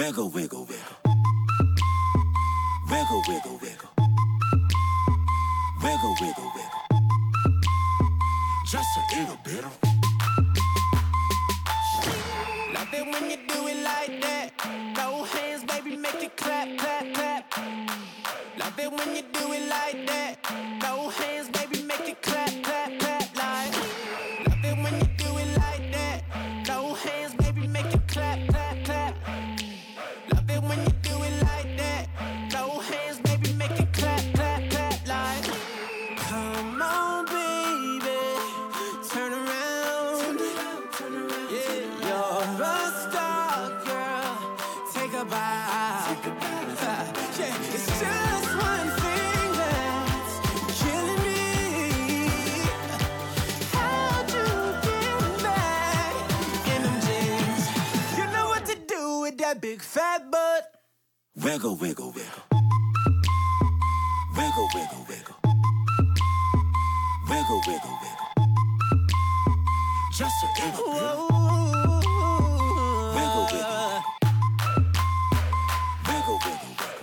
[0.02, 0.98] Wiggle, wiggle, wiggle.
[2.90, 3.90] Wiggle, wiggle, wiggle.
[5.84, 6.84] Wiggle, wiggle, wiggle.
[8.66, 9.64] Just a little bit.
[9.64, 9.78] of.
[12.74, 14.50] Love it when you do it like that.
[14.96, 17.58] Throw hands, baby, make it clap, clap, clap.
[18.58, 20.38] Love it when you do it like that.
[20.82, 23.01] Throw hands, baby, make it clap, clap,
[59.62, 60.64] that big fat butt.
[61.36, 62.44] Wiggle, wiggle, wiggle.
[64.36, 65.36] Wiggle, wiggle, wiggle.
[67.30, 68.28] Wiggle, wiggle, wiggle.
[70.12, 71.04] Just a little bit.
[73.16, 74.04] Wiggle, wiggle.
[76.08, 77.02] Wiggle, wiggle, wiggle.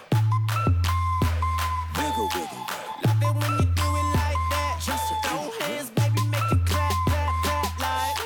[1.97, 2.65] Wiggle, wiggle, wiggle.
[3.05, 4.75] Love it when you do it like that.
[4.85, 8.19] Just throw hands, baby, make it clap, clap, clap like.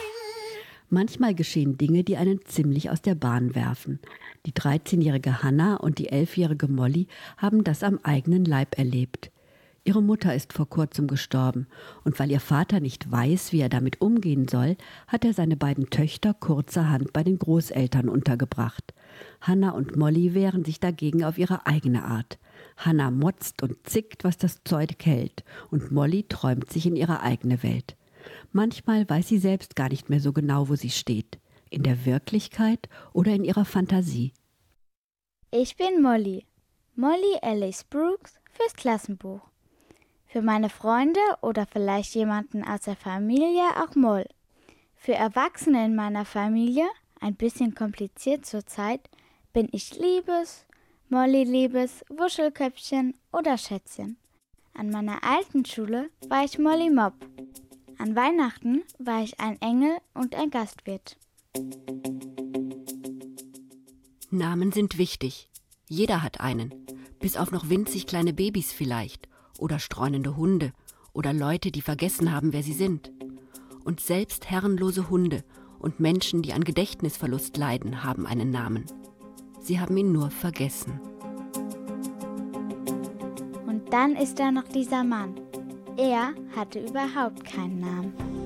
[0.90, 4.00] Manchmal geschehen Dinge, die einen ziemlich aus der Bahn werfen.
[4.44, 9.30] Die 13-jährige Hannah und die 11-jährige Molly haben das am eigenen Leib erlebt.
[9.84, 11.66] Ihre Mutter ist vor kurzem gestorben,
[12.04, 14.76] und weil ihr Vater nicht weiß, wie er damit umgehen soll,
[15.06, 18.94] hat er seine beiden Töchter kurzerhand bei den Großeltern untergebracht.
[19.40, 22.38] Hannah und Molly wehren sich dagegen auf ihre eigene Art.
[22.76, 27.62] Hannah motzt und zickt, was das Zeug hält, und Molly träumt sich in ihre eigene
[27.62, 27.96] Welt.
[28.52, 31.38] Manchmal weiß sie selbst gar nicht mehr so genau, wo sie steht.
[31.72, 34.34] In der Wirklichkeit oder in ihrer Fantasie.
[35.50, 36.44] Ich bin Molly.
[36.96, 39.40] Molly Alice Brooks fürs Klassenbuch.
[40.26, 44.26] Für meine Freunde oder vielleicht jemanden aus der Familie auch Moll.
[44.96, 46.84] Für Erwachsene in meiner Familie,
[47.20, 49.08] ein bisschen kompliziert zurzeit,
[49.54, 50.66] bin ich Liebes,
[51.08, 54.18] Molly Liebes, Wuschelköpfchen oder Schätzchen.
[54.74, 57.14] An meiner alten Schule war ich Molly Mob.
[57.96, 61.16] An Weihnachten war ich ein Engel und ein Gastwirt.
[64.34, 65.50] Namen sind wichtig.
[65.90, 66.72] Jeder hat einen.
[67.20, 69.28] Bis auf noch winzig kleine Babys vielleicht.
[69.58, 70.72] Oder streunende Hunde.
[71.12, 73.12] Oder Leute, die vergessen haben, wer sie sind.
[73.84, 75.44] Und selbst herrenlose Hunde
[75.78, 78.86] und Menschen, die an Gedächtnisverlust leiden, haben einen Namen.
[79.60, 80.98] Sie haben ihn nur vergessen.
[83.66, 85.34] Und dann ist da noch dieser Mann.
[85.98, 88.41] Er hatte überhaupt keinen Namen.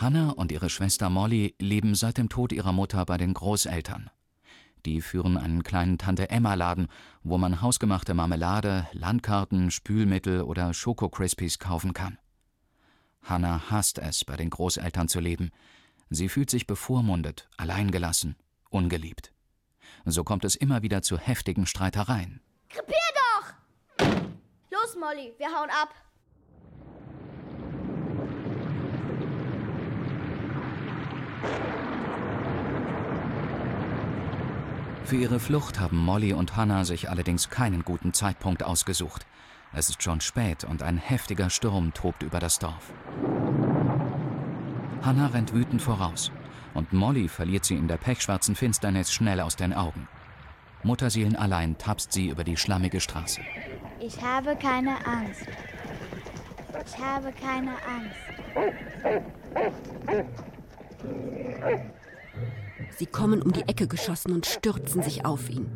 [0.00, 4.10] Hannah und ihre Schwester Molly leben seit dem Tod ihrer Mutter bei den Großeltern.
[4.86, 6.86] Die führen einen kleinen Tante-Emma-Laden,
[7.24, 12.16] wo man hausgemachte Marmelade, Landkarten, Spülmittel oder Schoko-Crispies kaufen kann.
[13.22, 15.50] Hannah hasst es, bei den Großeltern zu leben.
[16.10, 18.36] Sie fühlt sich bevormundet, alleingelassen,
[18.70, 19.32] ungeliebt.
[20.04, 22.40] So kommt es immer wieder zu heftigen Streitereien.
[22.68, 24.06] Krepier doch!
[24.70, 25.92] Los, Molly, wir hauen ab.
[35.08, 39.26] Für ihre Flucht haben Molly und Hannah sich allerdings keinen guten Zeitpunkt ausgesucht.
[39.72, 42.92] Es ist schon spät und ein heftiger Sturm tobt über das Dorf.
[45.00, 46.30] Hannah rennt wütend voraus
[46.74, 50.08] und Molly verliert sie in der pechschwarzen Finsternis schnell aus den Augen.
[50.82, 53.40] Mutterseelenallein tapst sie über die schlammige Straße.
[54.00, 55.46] Ich habe keine Angst.
[56.84, 58.28] Ich habe keine Angst.
[62.96, 65.70] Sie kommen um die Ecke geschossen und stürzen sich auf ihn.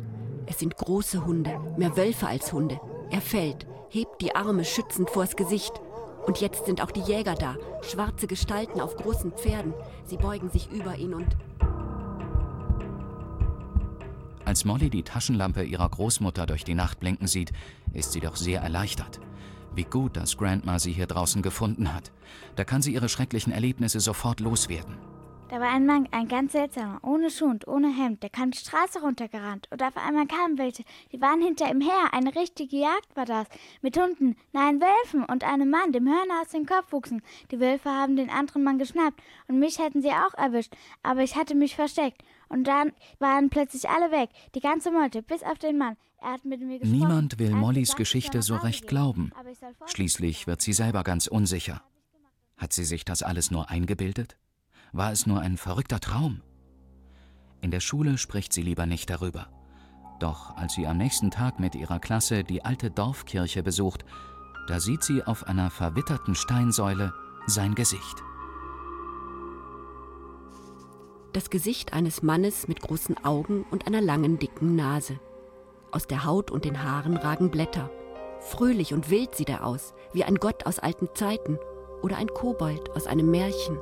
[0.45, 2.79] Es sind große Hunde, mehr Wölfe als Hunde.
[3.11, 5.73] Er fällt, hebt die Arme schützend vors Gesicht.
[6.25, 9.73] Und jetzt sind auch die Jäger da, schwarze Gestalten auf großen Pferden.
[10.05, 11.35] Sie beugen sich über ihn und
[14.45, 17.53] Als Molly die Taschenlampe ihrer Großmutter durch die Nacht blinken sieht,
[17.93, 19.19] ist sie doch sehr erleichtert.
[19.73, 22.11] Wie gut, dass Grandma sie hier draußen gefunden hat.
[22.55, 24.97] Da kann sie ihre schrecklichen Erlebnisse sofort loswerden.
[25.53, 28.23] Da war ein Mann, ein ganz seltsamer, ohne Schuh und ohne Hemd.
[28.23, 29.67] Der kam die Straße runtergerannt.
[29.69, 30.83] Und auf einmal kamen welche.
[31.11, 32.11] Die waren hinter ihm her.
[32.11, 33.45] Eine richtige Jagd war das.
[33.83, 37.21] Mit Hunden, nein, Wölfen und einem Mann, dem Hörner aus dem Kopf wuchsen.
[37.51, 39.21] Die Wölfe haben den anderen Mann geschnappt.
[39.47, 40.73] Und mich hätten sie auch erwischt.
[41.03, 42.23] Aber ich hatte mich versteckt.
[42.49, 44.31] Und dann waren plötzlich alle weg.
[44.55, 45.97] Die ganze Meute, bis auf den Mann.
[46.19, 46.97] Er hat mit mir gesprochen.
[46.97, 49.31] Niemand will Mollys Geschichte so recht glauben.
[49.85, 51.83] Schließlich wird sie selber ganz unsicher.
[52.57, 54.35] Hat sie sich das alles nur eingebildet?
[54.93, 56.41] War es nur ein verrückter Traum?
[57.61, 59.47] In der Schule spricht sie lieber nicht darüber.
[60.19, 64.05] Doch als sie am nächsten Tag mit ihrer Klasse die alte Dorfkirche besucht,
[64.67, 67.11] da sieht sie auf einer verwitterten Steinsäule
[67.47, 68.23] sein Gesicht.
[71.33, 75.19] Das Gesicht eines Mannes mit großen Augen und einer langen, dicken Nase.
[75.91, 77.89] Aus der Haut und den Haaren ragen Blätter.
[78.41, 81.57] Fröhlich und wild sieht er aus, wie ein Gott aus alten Zeiten
[82.03, 83.79] oder ein Kobold aus einem Märchen.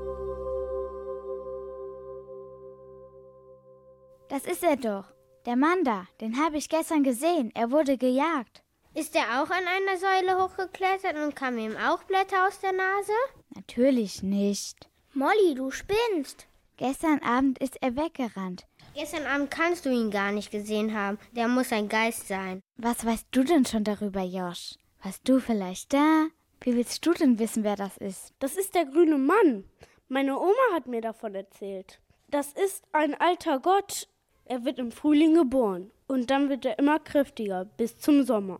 [4.31, 5.03] Das ist er doch.
[5.45, 7.51] Der Mann da, den habe ich gestern gesehen.
[7.53, 8.63] Er wurde gejagt.
[8.93, 13.11] Ist er auch an einer Säule hochgeklettert und kam ihm auch Blätter aus der Nase?
[13.53, 14.89] Natürlich nicht.
[15.13, 16.47] Molly, du spinnst.
[16.77, 18.65] Gestern Abend ist er weggerannt.
[18.95, 21.19] Gestern Abend kannst du ihn gar nicht gesehen haben.
[21.33, 22.61] Der muss ein Geist sein.
[22.77, 24.75] Was weißt du denn schon darüber, Josh?
[25.03, 26.27] Warst du vielleicht da?
[26.61, 28.33] Wie willst du denn wissen, wer das ist?
[28.39, 29.65] Das ist der grüne Mann.
[30.07, 31.99] Meine Oma hat mir davon erzählt.
[32.29, 34.07] Das ist ein alter Gott.
[34.51, 38.59] Er wird im Frühling geboren und dann wird er immer kräftiger bis zum Sommer.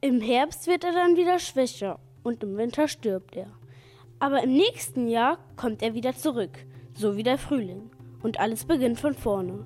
[0.00, 3.48] Im Herbst wird er dann wieder schwächer und im Winter stirbt er.
[4.20, 6.64] Aber im nächsten Jahr kommt er wieder zurück,
[6.94, 7.90] so wie der Frühling.
[8.22, 9.64] Und alles beginnt von vorne.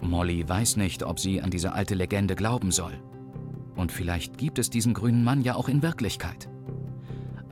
[0.00, 3.02] Molly weiß nicht, ob sie an diese alte Legende glauben soll.
[3.74, 6.48] Und vielleicht gibt es diesen grünen Mann ja auch in Wirklichkeit.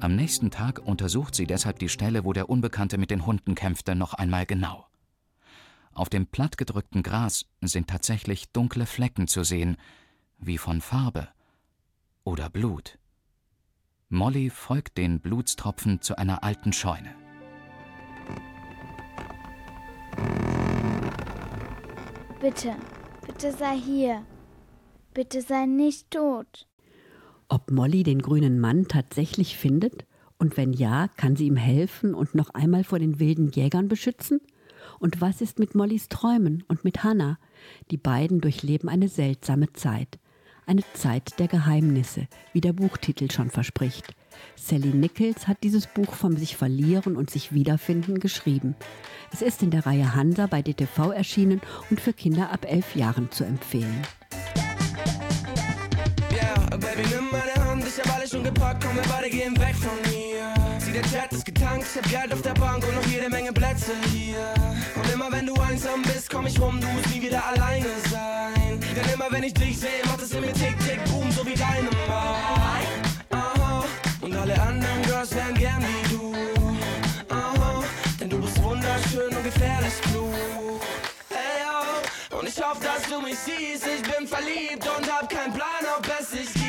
[0.00, 3.94] Am nächsten Tag untersucht sie deshalb die Stelle, wo der Unbekannte mit den Hunden kämpfte,
[3.94, 4.86] noch einmal genau.
[5.92, 9.76] Auf dem plattgedrückten Gras sind tatsächlich dunkle Flecken zu sehen,
[10.38, 11.28] wie von Farbe
[12.24, 12.98] oder Blut.
[14.08, 17.14] Molly folgt den Blutstropfen zu einer alten Scheune.
[22.40, 22.74] Bitte,
[23.26, 24.24] bitte sei hier.
[25.12, 26.69] Bitte sei nicht tot.
[27.52, 30.06] Ob Molly den grünen Mann tatsächlich findet?
[30.38, 34.40] Und wenn ja, kann sie ihm helfen und noch einmal vor den wilden Jägern beschützen?
[35.00, 37.38] Und was ist mit Mollys Träumen und mit Hannah?
[37.90, 40.20] Die beiden durchleben eine seltsame Zeit.
[40.64, 44.14] Eine Zeit der Geheimnisse, wie der Buchtitel schon verspricht.
[44.54, 48.76] Sally Nichols hat dieses Buch vom sich verlieren und sich wiederfinden geschrieben.
[49.32, 53.32] Es ist in der Reihe Hansa bei DTV erschienen und für Kinder ab elf Jahren
[53.32, 54.06] zu empfehlen.
[58.90, 60.54] Komm, wir beide gehen weg von mir.
[60.78, 63.52] Sieh, der Chat ist getankt, ich hab Geld auf der Bank und noch jede Menge
[63.52, 64.54] Plätze hier.
[64.96, 68.80] Und immer wenn du einsam bist, komm ich rum, du musst nie wieder alleine sein.
[68.80, 71.54] Denn immer wenn ich dich sehe, macht es in mir tick, tick, boom, so wie
[71.54, 72.82] deine Mai.
[73.30, 73.84] Aha,
[74.20, 76.34] und alle anderen Girls wären gern wie du.
[77.28, 77.84] Aha,
[78.20, 80.80] denn du bist wunderschön und gefährlich klug.
[81.28, 85.52] Hey, yo, und ich hoffe, dass du mich siehst, ich bin verliebt und hab keinen
[85.52, 86.59] Plan, ob es sich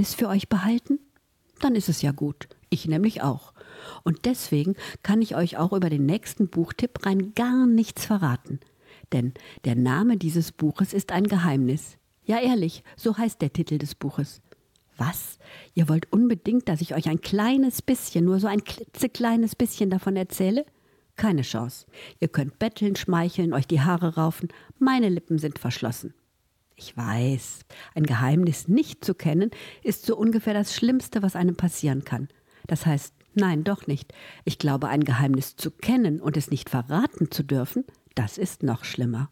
[0.00, 0.98] Geheimnis für euch behalten?
[1.60, 2.48] Dann ist es ja gut.
[2.70, 3.52] Ich nämlich auch.
[4.02, 8.60] Und deswegen kann ich euch auch über den nächsten Buchtipp rein gar nichts verraten.
[9.12, 9.34] Denn
[9.66, 11.98] der Name dieses Buches ist ein Geheimnis.
[12.24, 14.40] Ja, ehrlich, so heißt der Titel des Buches.
[14.96, 15.38] Was?
[15.74, 20.16] Ihr wollt unbedingt, dass ich euch ein kleines bisschen, nur so ein klitzekleines bisschen davon
[20.16, 20.64] erzähle?
[21.16, 21.84] Keine Chance.
[22.20, 24.48] Ihr könnt betteln, schmeicheln, euch die Haare raufen.
[24.78, 26.14] Meine Lippen sind verschlossen.
[26.82, 29.50] Ich weiß, ein Geheimnis nicht zu kennen,
[29.82, 32.28] ist so ungefähr das Schlimmste, was einem passieren kann.
[32.68, 34.14] Das heißt, nein, doch nicht.
[34.46, 38.84] Ich glaube, ein Geheimnis zu kennen und es nicht verraten zu dürfen, das ist noch
[38.84, 39.28] schlimmer.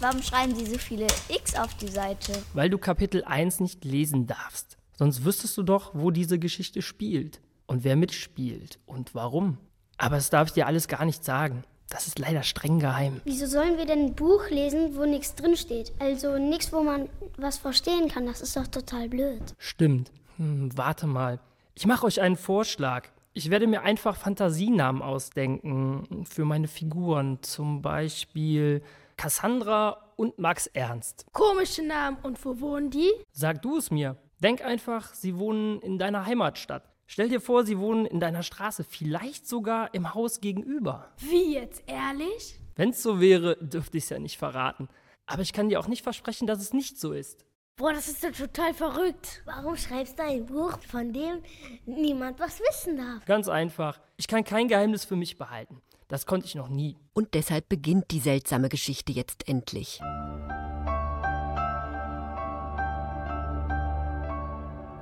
[0.00, 2.32] Warum schreiben Sie so viele X auf die Seite?
[2.54, 4.78] Weil du Kapitel 1 nicht lesen darfst.
[4.96, 9.58] Sonst wüsstest du doch, wo diese Geschichte spielt und wer mitspielt und warum.
[9.98, 11.62] Aber das darf ich dir alles gar nicht sagen.
[11.94, 13.20] Das ist leider streng geheim.
[13.24, 15.92] Wieso sollen wir denn ein Buch lesen, wo nichts drinsteht?
[16.00, 18.26] Also nichts, wo man was verstehen kann.
[18.26, 19.40] Das ist doch total blöd.
[19.58, 20.10] Stimmt.
[20.36, 21.38] Hm, warte mal.
[21.76, 23.06] Ich mache euch einen Vorschlag.
[23.32, 27.38] Ich werde mir einfach Fantasienamen ausdenken für meine Figuren.
[27.42, 28.82] Zum Beispiel
[29.16, 31.26] Cassandra und Max Ernst.
[31.32, 32.16] Komische Namen.
[32.24, 33.12] Und wo wohnen die?
[33.30, 34.16] Sag du es mir.
[34.42, 36.90] Denk einfach, sie wohnen in deiner Heimatstadt.
[37.06, 41.12] Stell dir vor, sie wohnen in deiner Straße, vielleicht sogar im Haus gegenüber.
[41.18, 42.58] Wie jetzt, ehrlich?
[42.76, 44.88] Wenn's so wäre, dürfte ich es ja nicht verraten.
[45.26, 47.44] Aber ich kann dir auch nicht versprechen, dass es nicht so ist.
[47.76, 49.42] Boah, das ist doch total verrückt.
[49.46, 51.42] Warum schreibst du ein Buch, von dem
[51.86, 53.24] niemand was wissen darf?
[53.24, 54.00] Ganz einfach.
[54.16, 55.82] Ich kann kein Geheimnis für mich behalten.
[56.06, 56.96] Das konnte ich noch nie.
[57.14, 60.00] Und deshalb beginnt die seltsame Geschichte jetzt endlich.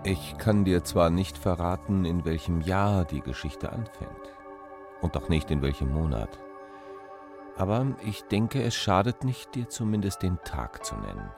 [0.04, 4.32] Ich kann dir zwar nicht verraten, in welchem Jahr die Geschichte anfängt
[5.00, 6.38] und auch nicht in welchem Monat,
[7.56, 11.30] aber ich denke, es schadet nicht, dir zumindest den Tag zu nennen.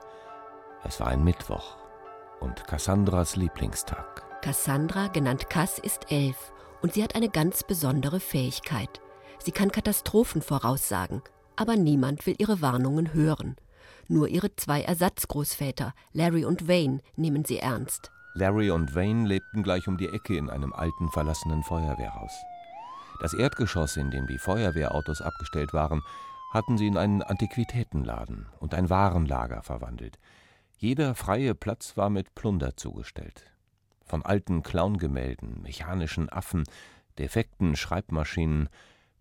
[0.83, 1.77] Es war ein Mittwoch
[2.39, 4.23] und Cassandras Lieblingstag.
[4.41, 9.01] Cassandra, genannt Cass, ist elf und sie hat eine ganz besondere Fähigkeit.
[9.39, 11.21] Sie kann Katastrophen voraussagen,
[11.55, 13.55] aber niemand will ihre Warnungen hören.
[14.07, 18.11] Nur ihre zwei Ersatzgroßväter, Larry und Wayne, nehmen sie ernst.
[18.37, 22.33] Larry und Wayne lebten gleich um die Ecke in einem alten verlassenen Feuerwehrhaus.
[23.21, 26.01] Das Erdgeschoss, in dem die Feuerwehrautos abgestellt waren,
[26.51, 30.19] hatten sie in einen Antiquitätenladen und ein Warenlager verwandelt.
[30.77, 33.45] Jeder freie Platz war mit Plunder zugestellt.
[34.03, 36.65] Von alten Clowngemälden, mechanischen Affen,
[37.17, 38.67] defekten Schreibmaschinen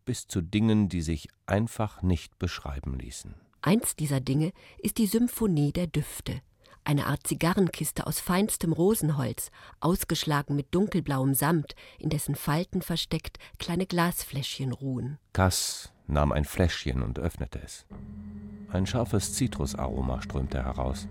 [0.05, 3.37] bis zu Dingen, die sich einfach nicht beschreiben ließen.
[3.63, 6.43] Eins dieser Dinge ist die Symphonie der Düfte
[6.85, 13.87] eine Art Zigarrenkiste aus feinstem Rosenholz, ausgeschlagen mit dunkelblauem Samt, in dessen Falten versteckt kleine
[13.87, 15.19] Glasfläschchen ruhen.
[15.33, 17.87] Cass nahm ein Fläschchen und öffnete es.
[18.69, 21.09] Ein scharfes Zitrusaroma strömte heraus.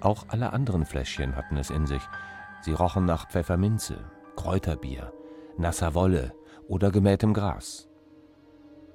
[0.00, 2.02] Auch alle anderen Fläschchen hatten es in sich.
[2.62, 5.12] Sie rochen nach Pfefferminze, Kräuterbier,
[5.56, 6.34] nasser Wolle
[6.68, 7.88] oder gemähtem Gras.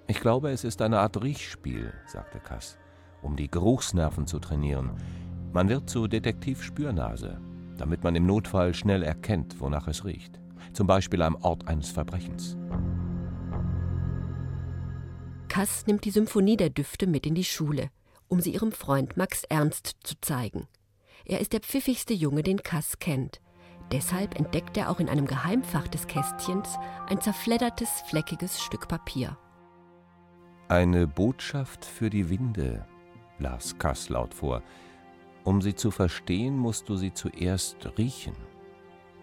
[0.07, 2.77] Ich glaube, es ist eine Art Riechspiel, sagte Cass,
[3.21, 4.91] um die Geruchsnerven zu trainieren,
[5.55, 7.39] man wird zu Detektiv-Spürnase,
[7.77, 10.37] damit man im Notfall schnell erkennt, wonach es riecht.
[10.73, 12.57] Zum Beispiel am Ort eines Verbrechens.
[15.47, 17.89] Kass nimmt die Symphonie der Düfte mit in die Schule,
[18.27, 20.67] um sie ihrem Freund Max Ernst zu zeigen.
[21.23, 23.39] Er ist der pfiffigste Junge, den Kass kennt.
[23.93, 26.75] Deshalb entdeckt er auch in einem Geheimfach des Kästchens
[27.07, 29.37] ein zerfleddertes, fleckiges Stück Papier.
[30.67, 32.85] Eine Botschaft für die Winde,
[33.39, 34.61] las Kass laut vor.
[35.45, 38.35] Um sie zu verstehen, musst du sie zuerst riechen.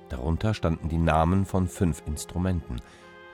[0.09, 2.81] Darunter standen die Namen von fünf Instrumenten: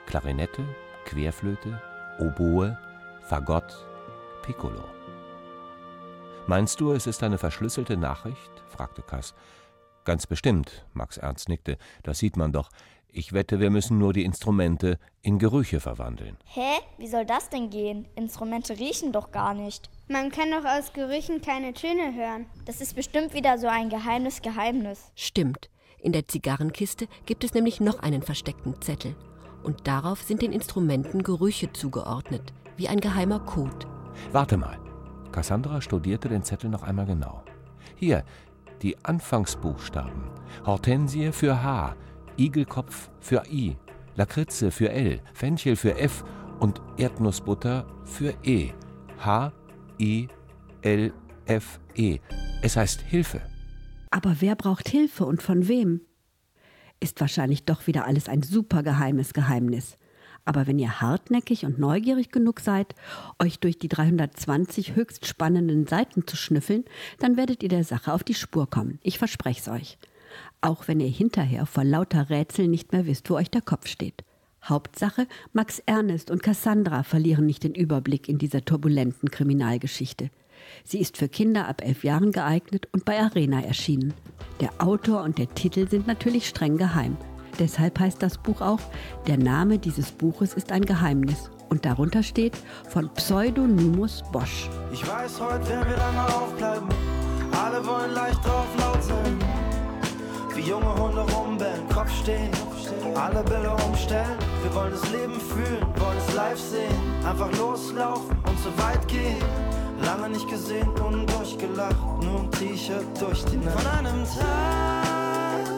[0.07, 0.65] Klarinette,
[1.05, 1.79] Querflöte,
[2.19, 2.77] Oboe,
[3.27, 3.87] Fagott,
[4.41, 4.83] Piccolo.
[6.47, 8.51] Meinst du, es ist eine verschlüsselte Nachricht?
[8.69, 9.35] fragte Kass.
[10.03, 11.77] Ganz bestimmt, Max Ernst nickte.
[12.01, 12.71] Das sieht man doch.
[13.11, 16.37] Ich wette, wir müssen nur die Instrumente in Gerüche verwandeln.
[16.45, 16.79] Hä?
[16.97, 18.07] Wie soll das denn gehen?
[18.15, 19.91] Instrumente riechen doch gar nicht.
[20.11, 22.47] Man kann doch aus Gerüchen keine Töne hören.
[22.65, 25.11] Das ist bestimmt wieder so ein geheimes Geheimnis.
[25.13, 25.69] Stimmt.
[25.99, 29.15] In der Zigarrenkiste gibt es nämlich noch einen versteckten Zettel.
[29.61, 33.85] Und darauf sind den Instrumenten Gerüche zugeordnet, wie ein geheimer Code.
[34.31, 34.79] Warte mal.
[35.31, 37.43] Cassandra studierte den Zettel noch einmal genau.
[37.95, 38.23] Hier,
[38.81, 40.23] die Anfangsbuchstaben.
[40.65, 41.95] Hortensie für H,
[42.35, 43.77] Igelkopf für I,
[44.15, 46.23] Lakritze für L, Fenchel für F
[46.59, 48.71] und Erdnussbutter für E.
[49.19, 49.51] H,
[49.99, 51.11] I-L-F-E.
[52.61, 53.41] Es heißt Hilfe.
[54.11, 56.01] Aber wer braucht Hilfe und von wem?
[56.99, 59.97] Ist wahrscheinlich doch wieder alles ein super geheimes Geheimnis.
[60.45, 62.95] Aber wenn ihr hartnäckig und neugierig genug seid,
[63.39, 66.85] euch durch die 320 höchst spannenden Seiten zu schnüffeln,
[67.19, 68.99] dann werdet ihr der Sache auf die Spur kommen.
[69.03, 69.97] Ich verspreche es euch.
[70.61, 74.23] Auch wenn ihr hinterher vor lauter Rätsel nicht mehr wisst, wo euch der Kopf steht.
[74.69, 80.29] Hauptsache, Max Ernest und Cassandra verlieren nicht den Überblick in dieser turbulenten Kriminalgeschichte.
[80.83, 84.13] Sie ist für Kinder ab elf Jahren geeignet und bei Arena erschienen.
[84.61, 87.17] Der Autor und der Titel sind natürlich streng geheim.
[87.59, 88.79] Deshalb heißt das Buch auch,
[89.27, 91.49] der Name dieses Buches ist ein Geheimnis.
[91.69, 92.57] Und darunter steht
[92.87, 94.69] von Pseudonymus Bosch.
[94.91, 96.89] Ich weiß, heute werden wir lange aufbleiben.
[97.51, 99.48] Alle wollen leicht drauf laut sein.
[100.59, 102.51] Wie junge Hunde rumbellen, Kopf stehen,
[103.15, 104.37] alle Bälle umstellen.
[104.61, 107.25] Wir wollen das Leben fühlen, wollen es live sehen.
[107.25, 109.41] Einfach loslaufen und so weit gehen.
[110.03, 113.79] Lange nicht gesehen und durchgelacht, nur ein T-Shirt durch die Nacht.
[113.79, 115.69] Von einem Tag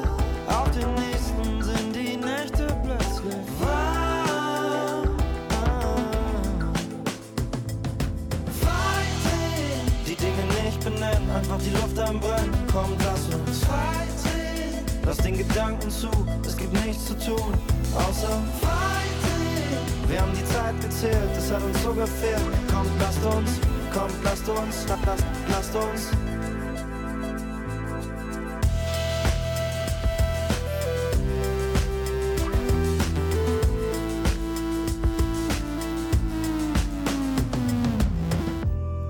[0.48, 3.36] auf den nächsten sind die Nächte plötzlich.
[10.08, 12.52] Die Dinge nicht benennen, einfach die Luft am Brennen.
[12.74, 13.62] Komm, lass uns.
[15.06, 16.10] Lass den Gedanken zu,
[16.46, 17.54] es gibt nichts zu tun,
[17.96, 20.10] außer fighting.
[20.10, 22.42] Wir haben die Zeit gezählt, es hat uns so gefehlt.
[22.72, 23.60] Komm, lasst uns
[23.94, 26.12] Kommt, lasst uns, lasst, lasst uns.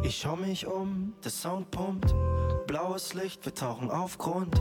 [0.02, 2.16] Ich schau mich um, der Sound pumpt.
[2.66, 4.60] Blaues Licht, wir tauchen auf Grund.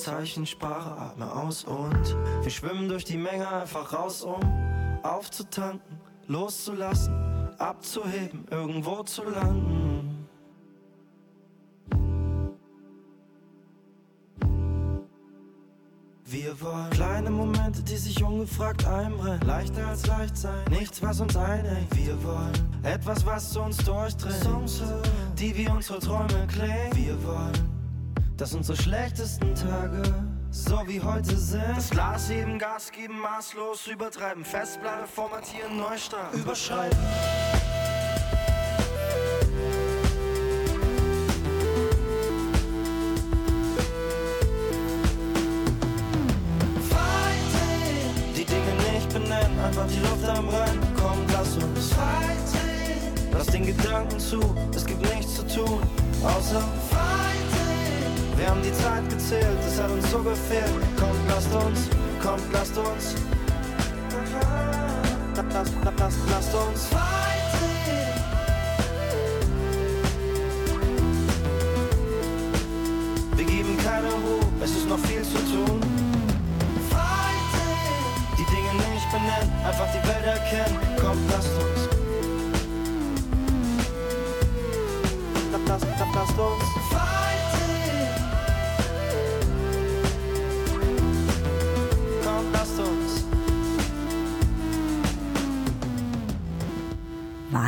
[0.00, 4.40] Zeichensprache, atme aus und wir schwimmen durch die Menge einfach raus, um
[5.02, 7.30] aufzutanken, loszulassen
[7.60, 10.26] abzuheben, irgendwo zu landen.
[16.24, 19.40] Wir wollen kleine Momente, die sich ungefragt einbrennen.
[19.40, 21.88] Leichter als leicht sein, nichts, was uns einhängt.
[21.96, 22.52] Wir wollen
[22.84, 24.36] etwas, was zu uns durchdringt.
[24.36, 24.80] Songs,
[25.36, 26.94] die wie unsere Träume klingen.
[26.94, 27.79] Wir wollen,
[28.40, 30.02] dass unsere schlechtesten Tage
[30.50, 31.62] so wie heute sind.
[31.76, 34.46] Das Glas heben, Gas geben, maßlos übertreiben.
[34.46, 36.98] Festplatte formatieren, neu starten, überschreiben.
[49.62, 50.80] einfach die Luft am Rhein.
[50.96, 53.30] Komm, lass uns fighting.
[53.32, 54.40] Lass den Gedanken zu,
[54.74, 55.82] es gibt nichts zu tun,
[56.24, 57.29] außer fighting.
[58.40, 60.64] Wir haben die Zeit gezählt, es hat uns so gefehlt.
[60.98, 61.90] Kommt, lasst uns,
[62.22, 63.14] kommt, lasst uns.
[65.52, 68.06] Lasst, lasst, lasst uns fighting.
[73.36, 75.80] Wir geben keine Ruhe, es ist noch viel zu tun.
[79.12, 80.78] benennen, einfach die Welt erkennen.
[81.00, 81.88] Komm, lasst uns.
[85.66, 86.64] Lasst, lasst, lasst uns.
[86.90, 87.39] Fighting.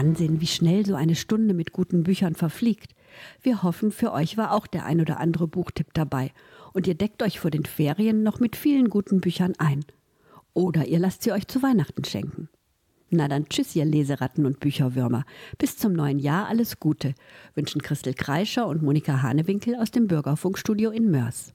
[0.02, 2.96] Wahnsinn, wie schnell so eine Stunde mit guten Büchern verfliegt.
[3.40, 6.32] Wir hoffen, für euch war auch der ein oder andere Buchtipp dabei
[6.72, 9.84] und ihr deckt euch vor den Ferien noch mit vielen guten Büchern ein.
[10.54, 12.48] Oder ihr lasst sie euch zu Weihnachten schenken.
[13.10, 15.24] Na dann tschüss, ihr Leseratten und Bücherwürmer.
[15.58, 17.14] Bis zum neuen Jahr alles Gute,
[17.54, 21.54] wünschen Christel Kreischer und Monika Hanewinkel aus dem Bürgerfunkstudio in Mörs.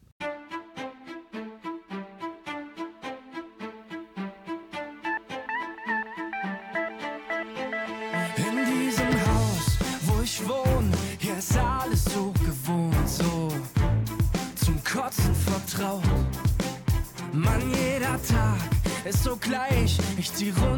[20.37, 20.49] Gleich.
[20.49, 20.76] Ich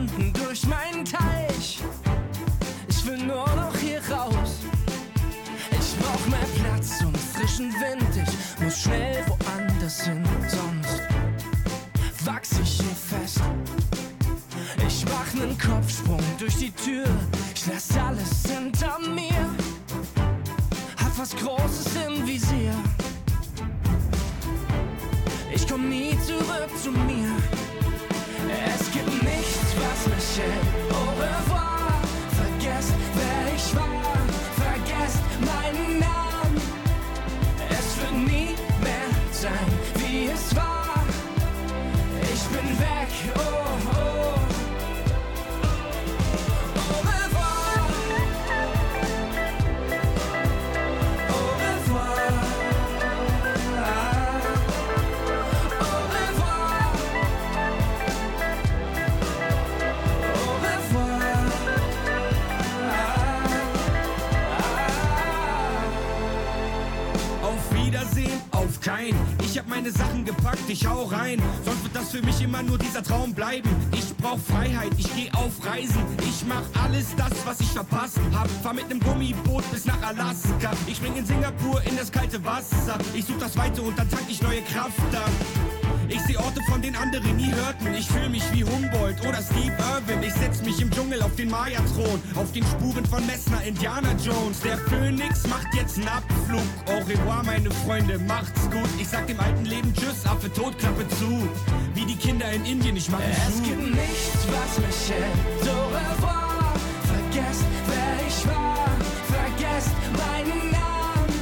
[70.80, 71.42] ich hau rein.
[71.66, 73.70] Sonst wird das für mich immer nur dieser Traum bleiben.
[73.94, 76.04] Ich brauch Freiheit, ich geh auf Reisen.
[76.22, 78.50] Ich mach alles das, was ich verpasst hab.
[78.64, 80.72] Fahr mit nem Gummiboot bis nach Alaska.
[80.88, 82.98] Ich spring in Singapur in das kalte Wasser.
[83.14, 85.69] Ich such das Weite und dann tank ich neue Kraft ab.
[86.10, 87.94] Ich seh Orte, von denen andere nie hörten.
[87.94, 90.24] Ich fühl mich wie Humboldt oder Steve Irwin.
[90.24, 92.20] Ich setz mich im Dschungel auf den Maya-Thron.
[92.36, 94.60] Auf den Spuren von Messner, Indiana Jones.
[94.62, 96.62] Der Phönix macht jetzt einen Abflug.
[96.88, 98.90] Au revoir, meine Freunde, macht's gut.
[99.00, 101.48] Ich sag dem alten Leben Tschüss, Affe tot, Klappe zu.
[101.94, 103.64] Wie die Kinder in Indien, ich mach Es Schuh.
[103.64, 105.70] gibt nichts, was mich hält.
[105.70, 106.74] Au revoir.
[107.06, 108.88] Vergesst, wer ich war.
[109.28, 111.34] Vergesst meinen Namen.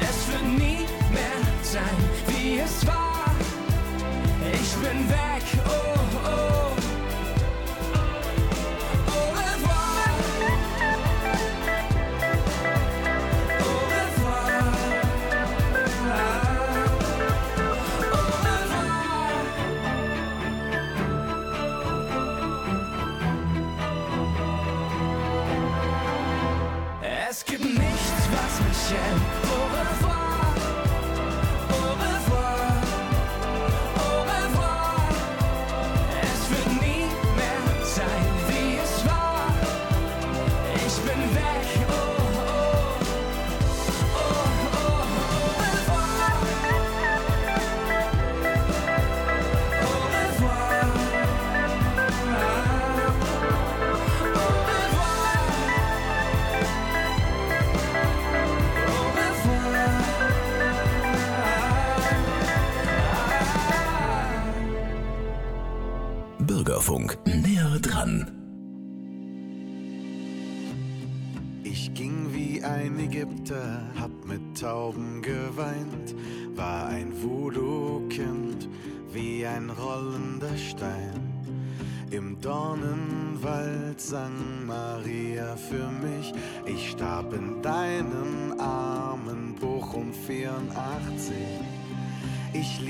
[0.00, 1.96] Es wird nie mehr sein,
[2.28, 3.07] wie es war.
[4.80, 5.42] Ich bin weg.
[5.66, 6.77] Oh, oh.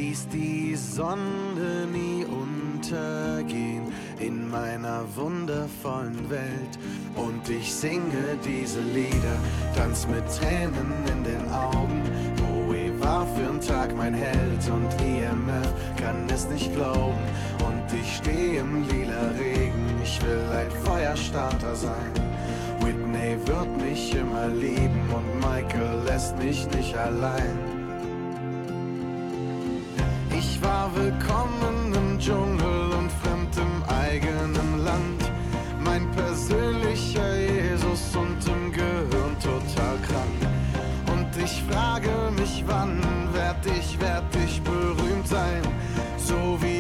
[0.09, 6.79] Ließ die Sonne nie untergehen in meiner wundervollen Welt.
[7.15, 9.37] Und ich singe diese Lieder,
[9.77, 12.03] tanz mit Tränen in den Augen.
[12.37, 15.69] Bowie war für einen Tag mein Held und IMF
[16.01, 17.25] kann es nicht glauben.
[17.67, 22.13] Und ich stehe im lila Regen, ich will ein Feuerstarter sein.
[22.81, 27.68] Whitney wird mich immer lieben und Michael lässt mich nicht allein.
[30.69, 35.23] War willkommen im Dschungel und fremd im eigenen Land.
[35.83, 40.41] Mein persönlicher Jesus und im Gehirn total krank.
[41.15, 43.01] Und ich frage mich, wann
[43.33, 45.63] werd ich, werd ich berühmt sein?
[46.19, 46.78] So wie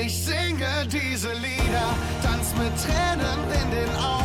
[0.00, 4.23] ich singe diese Lieder, tanz mit Tränen in den Augen.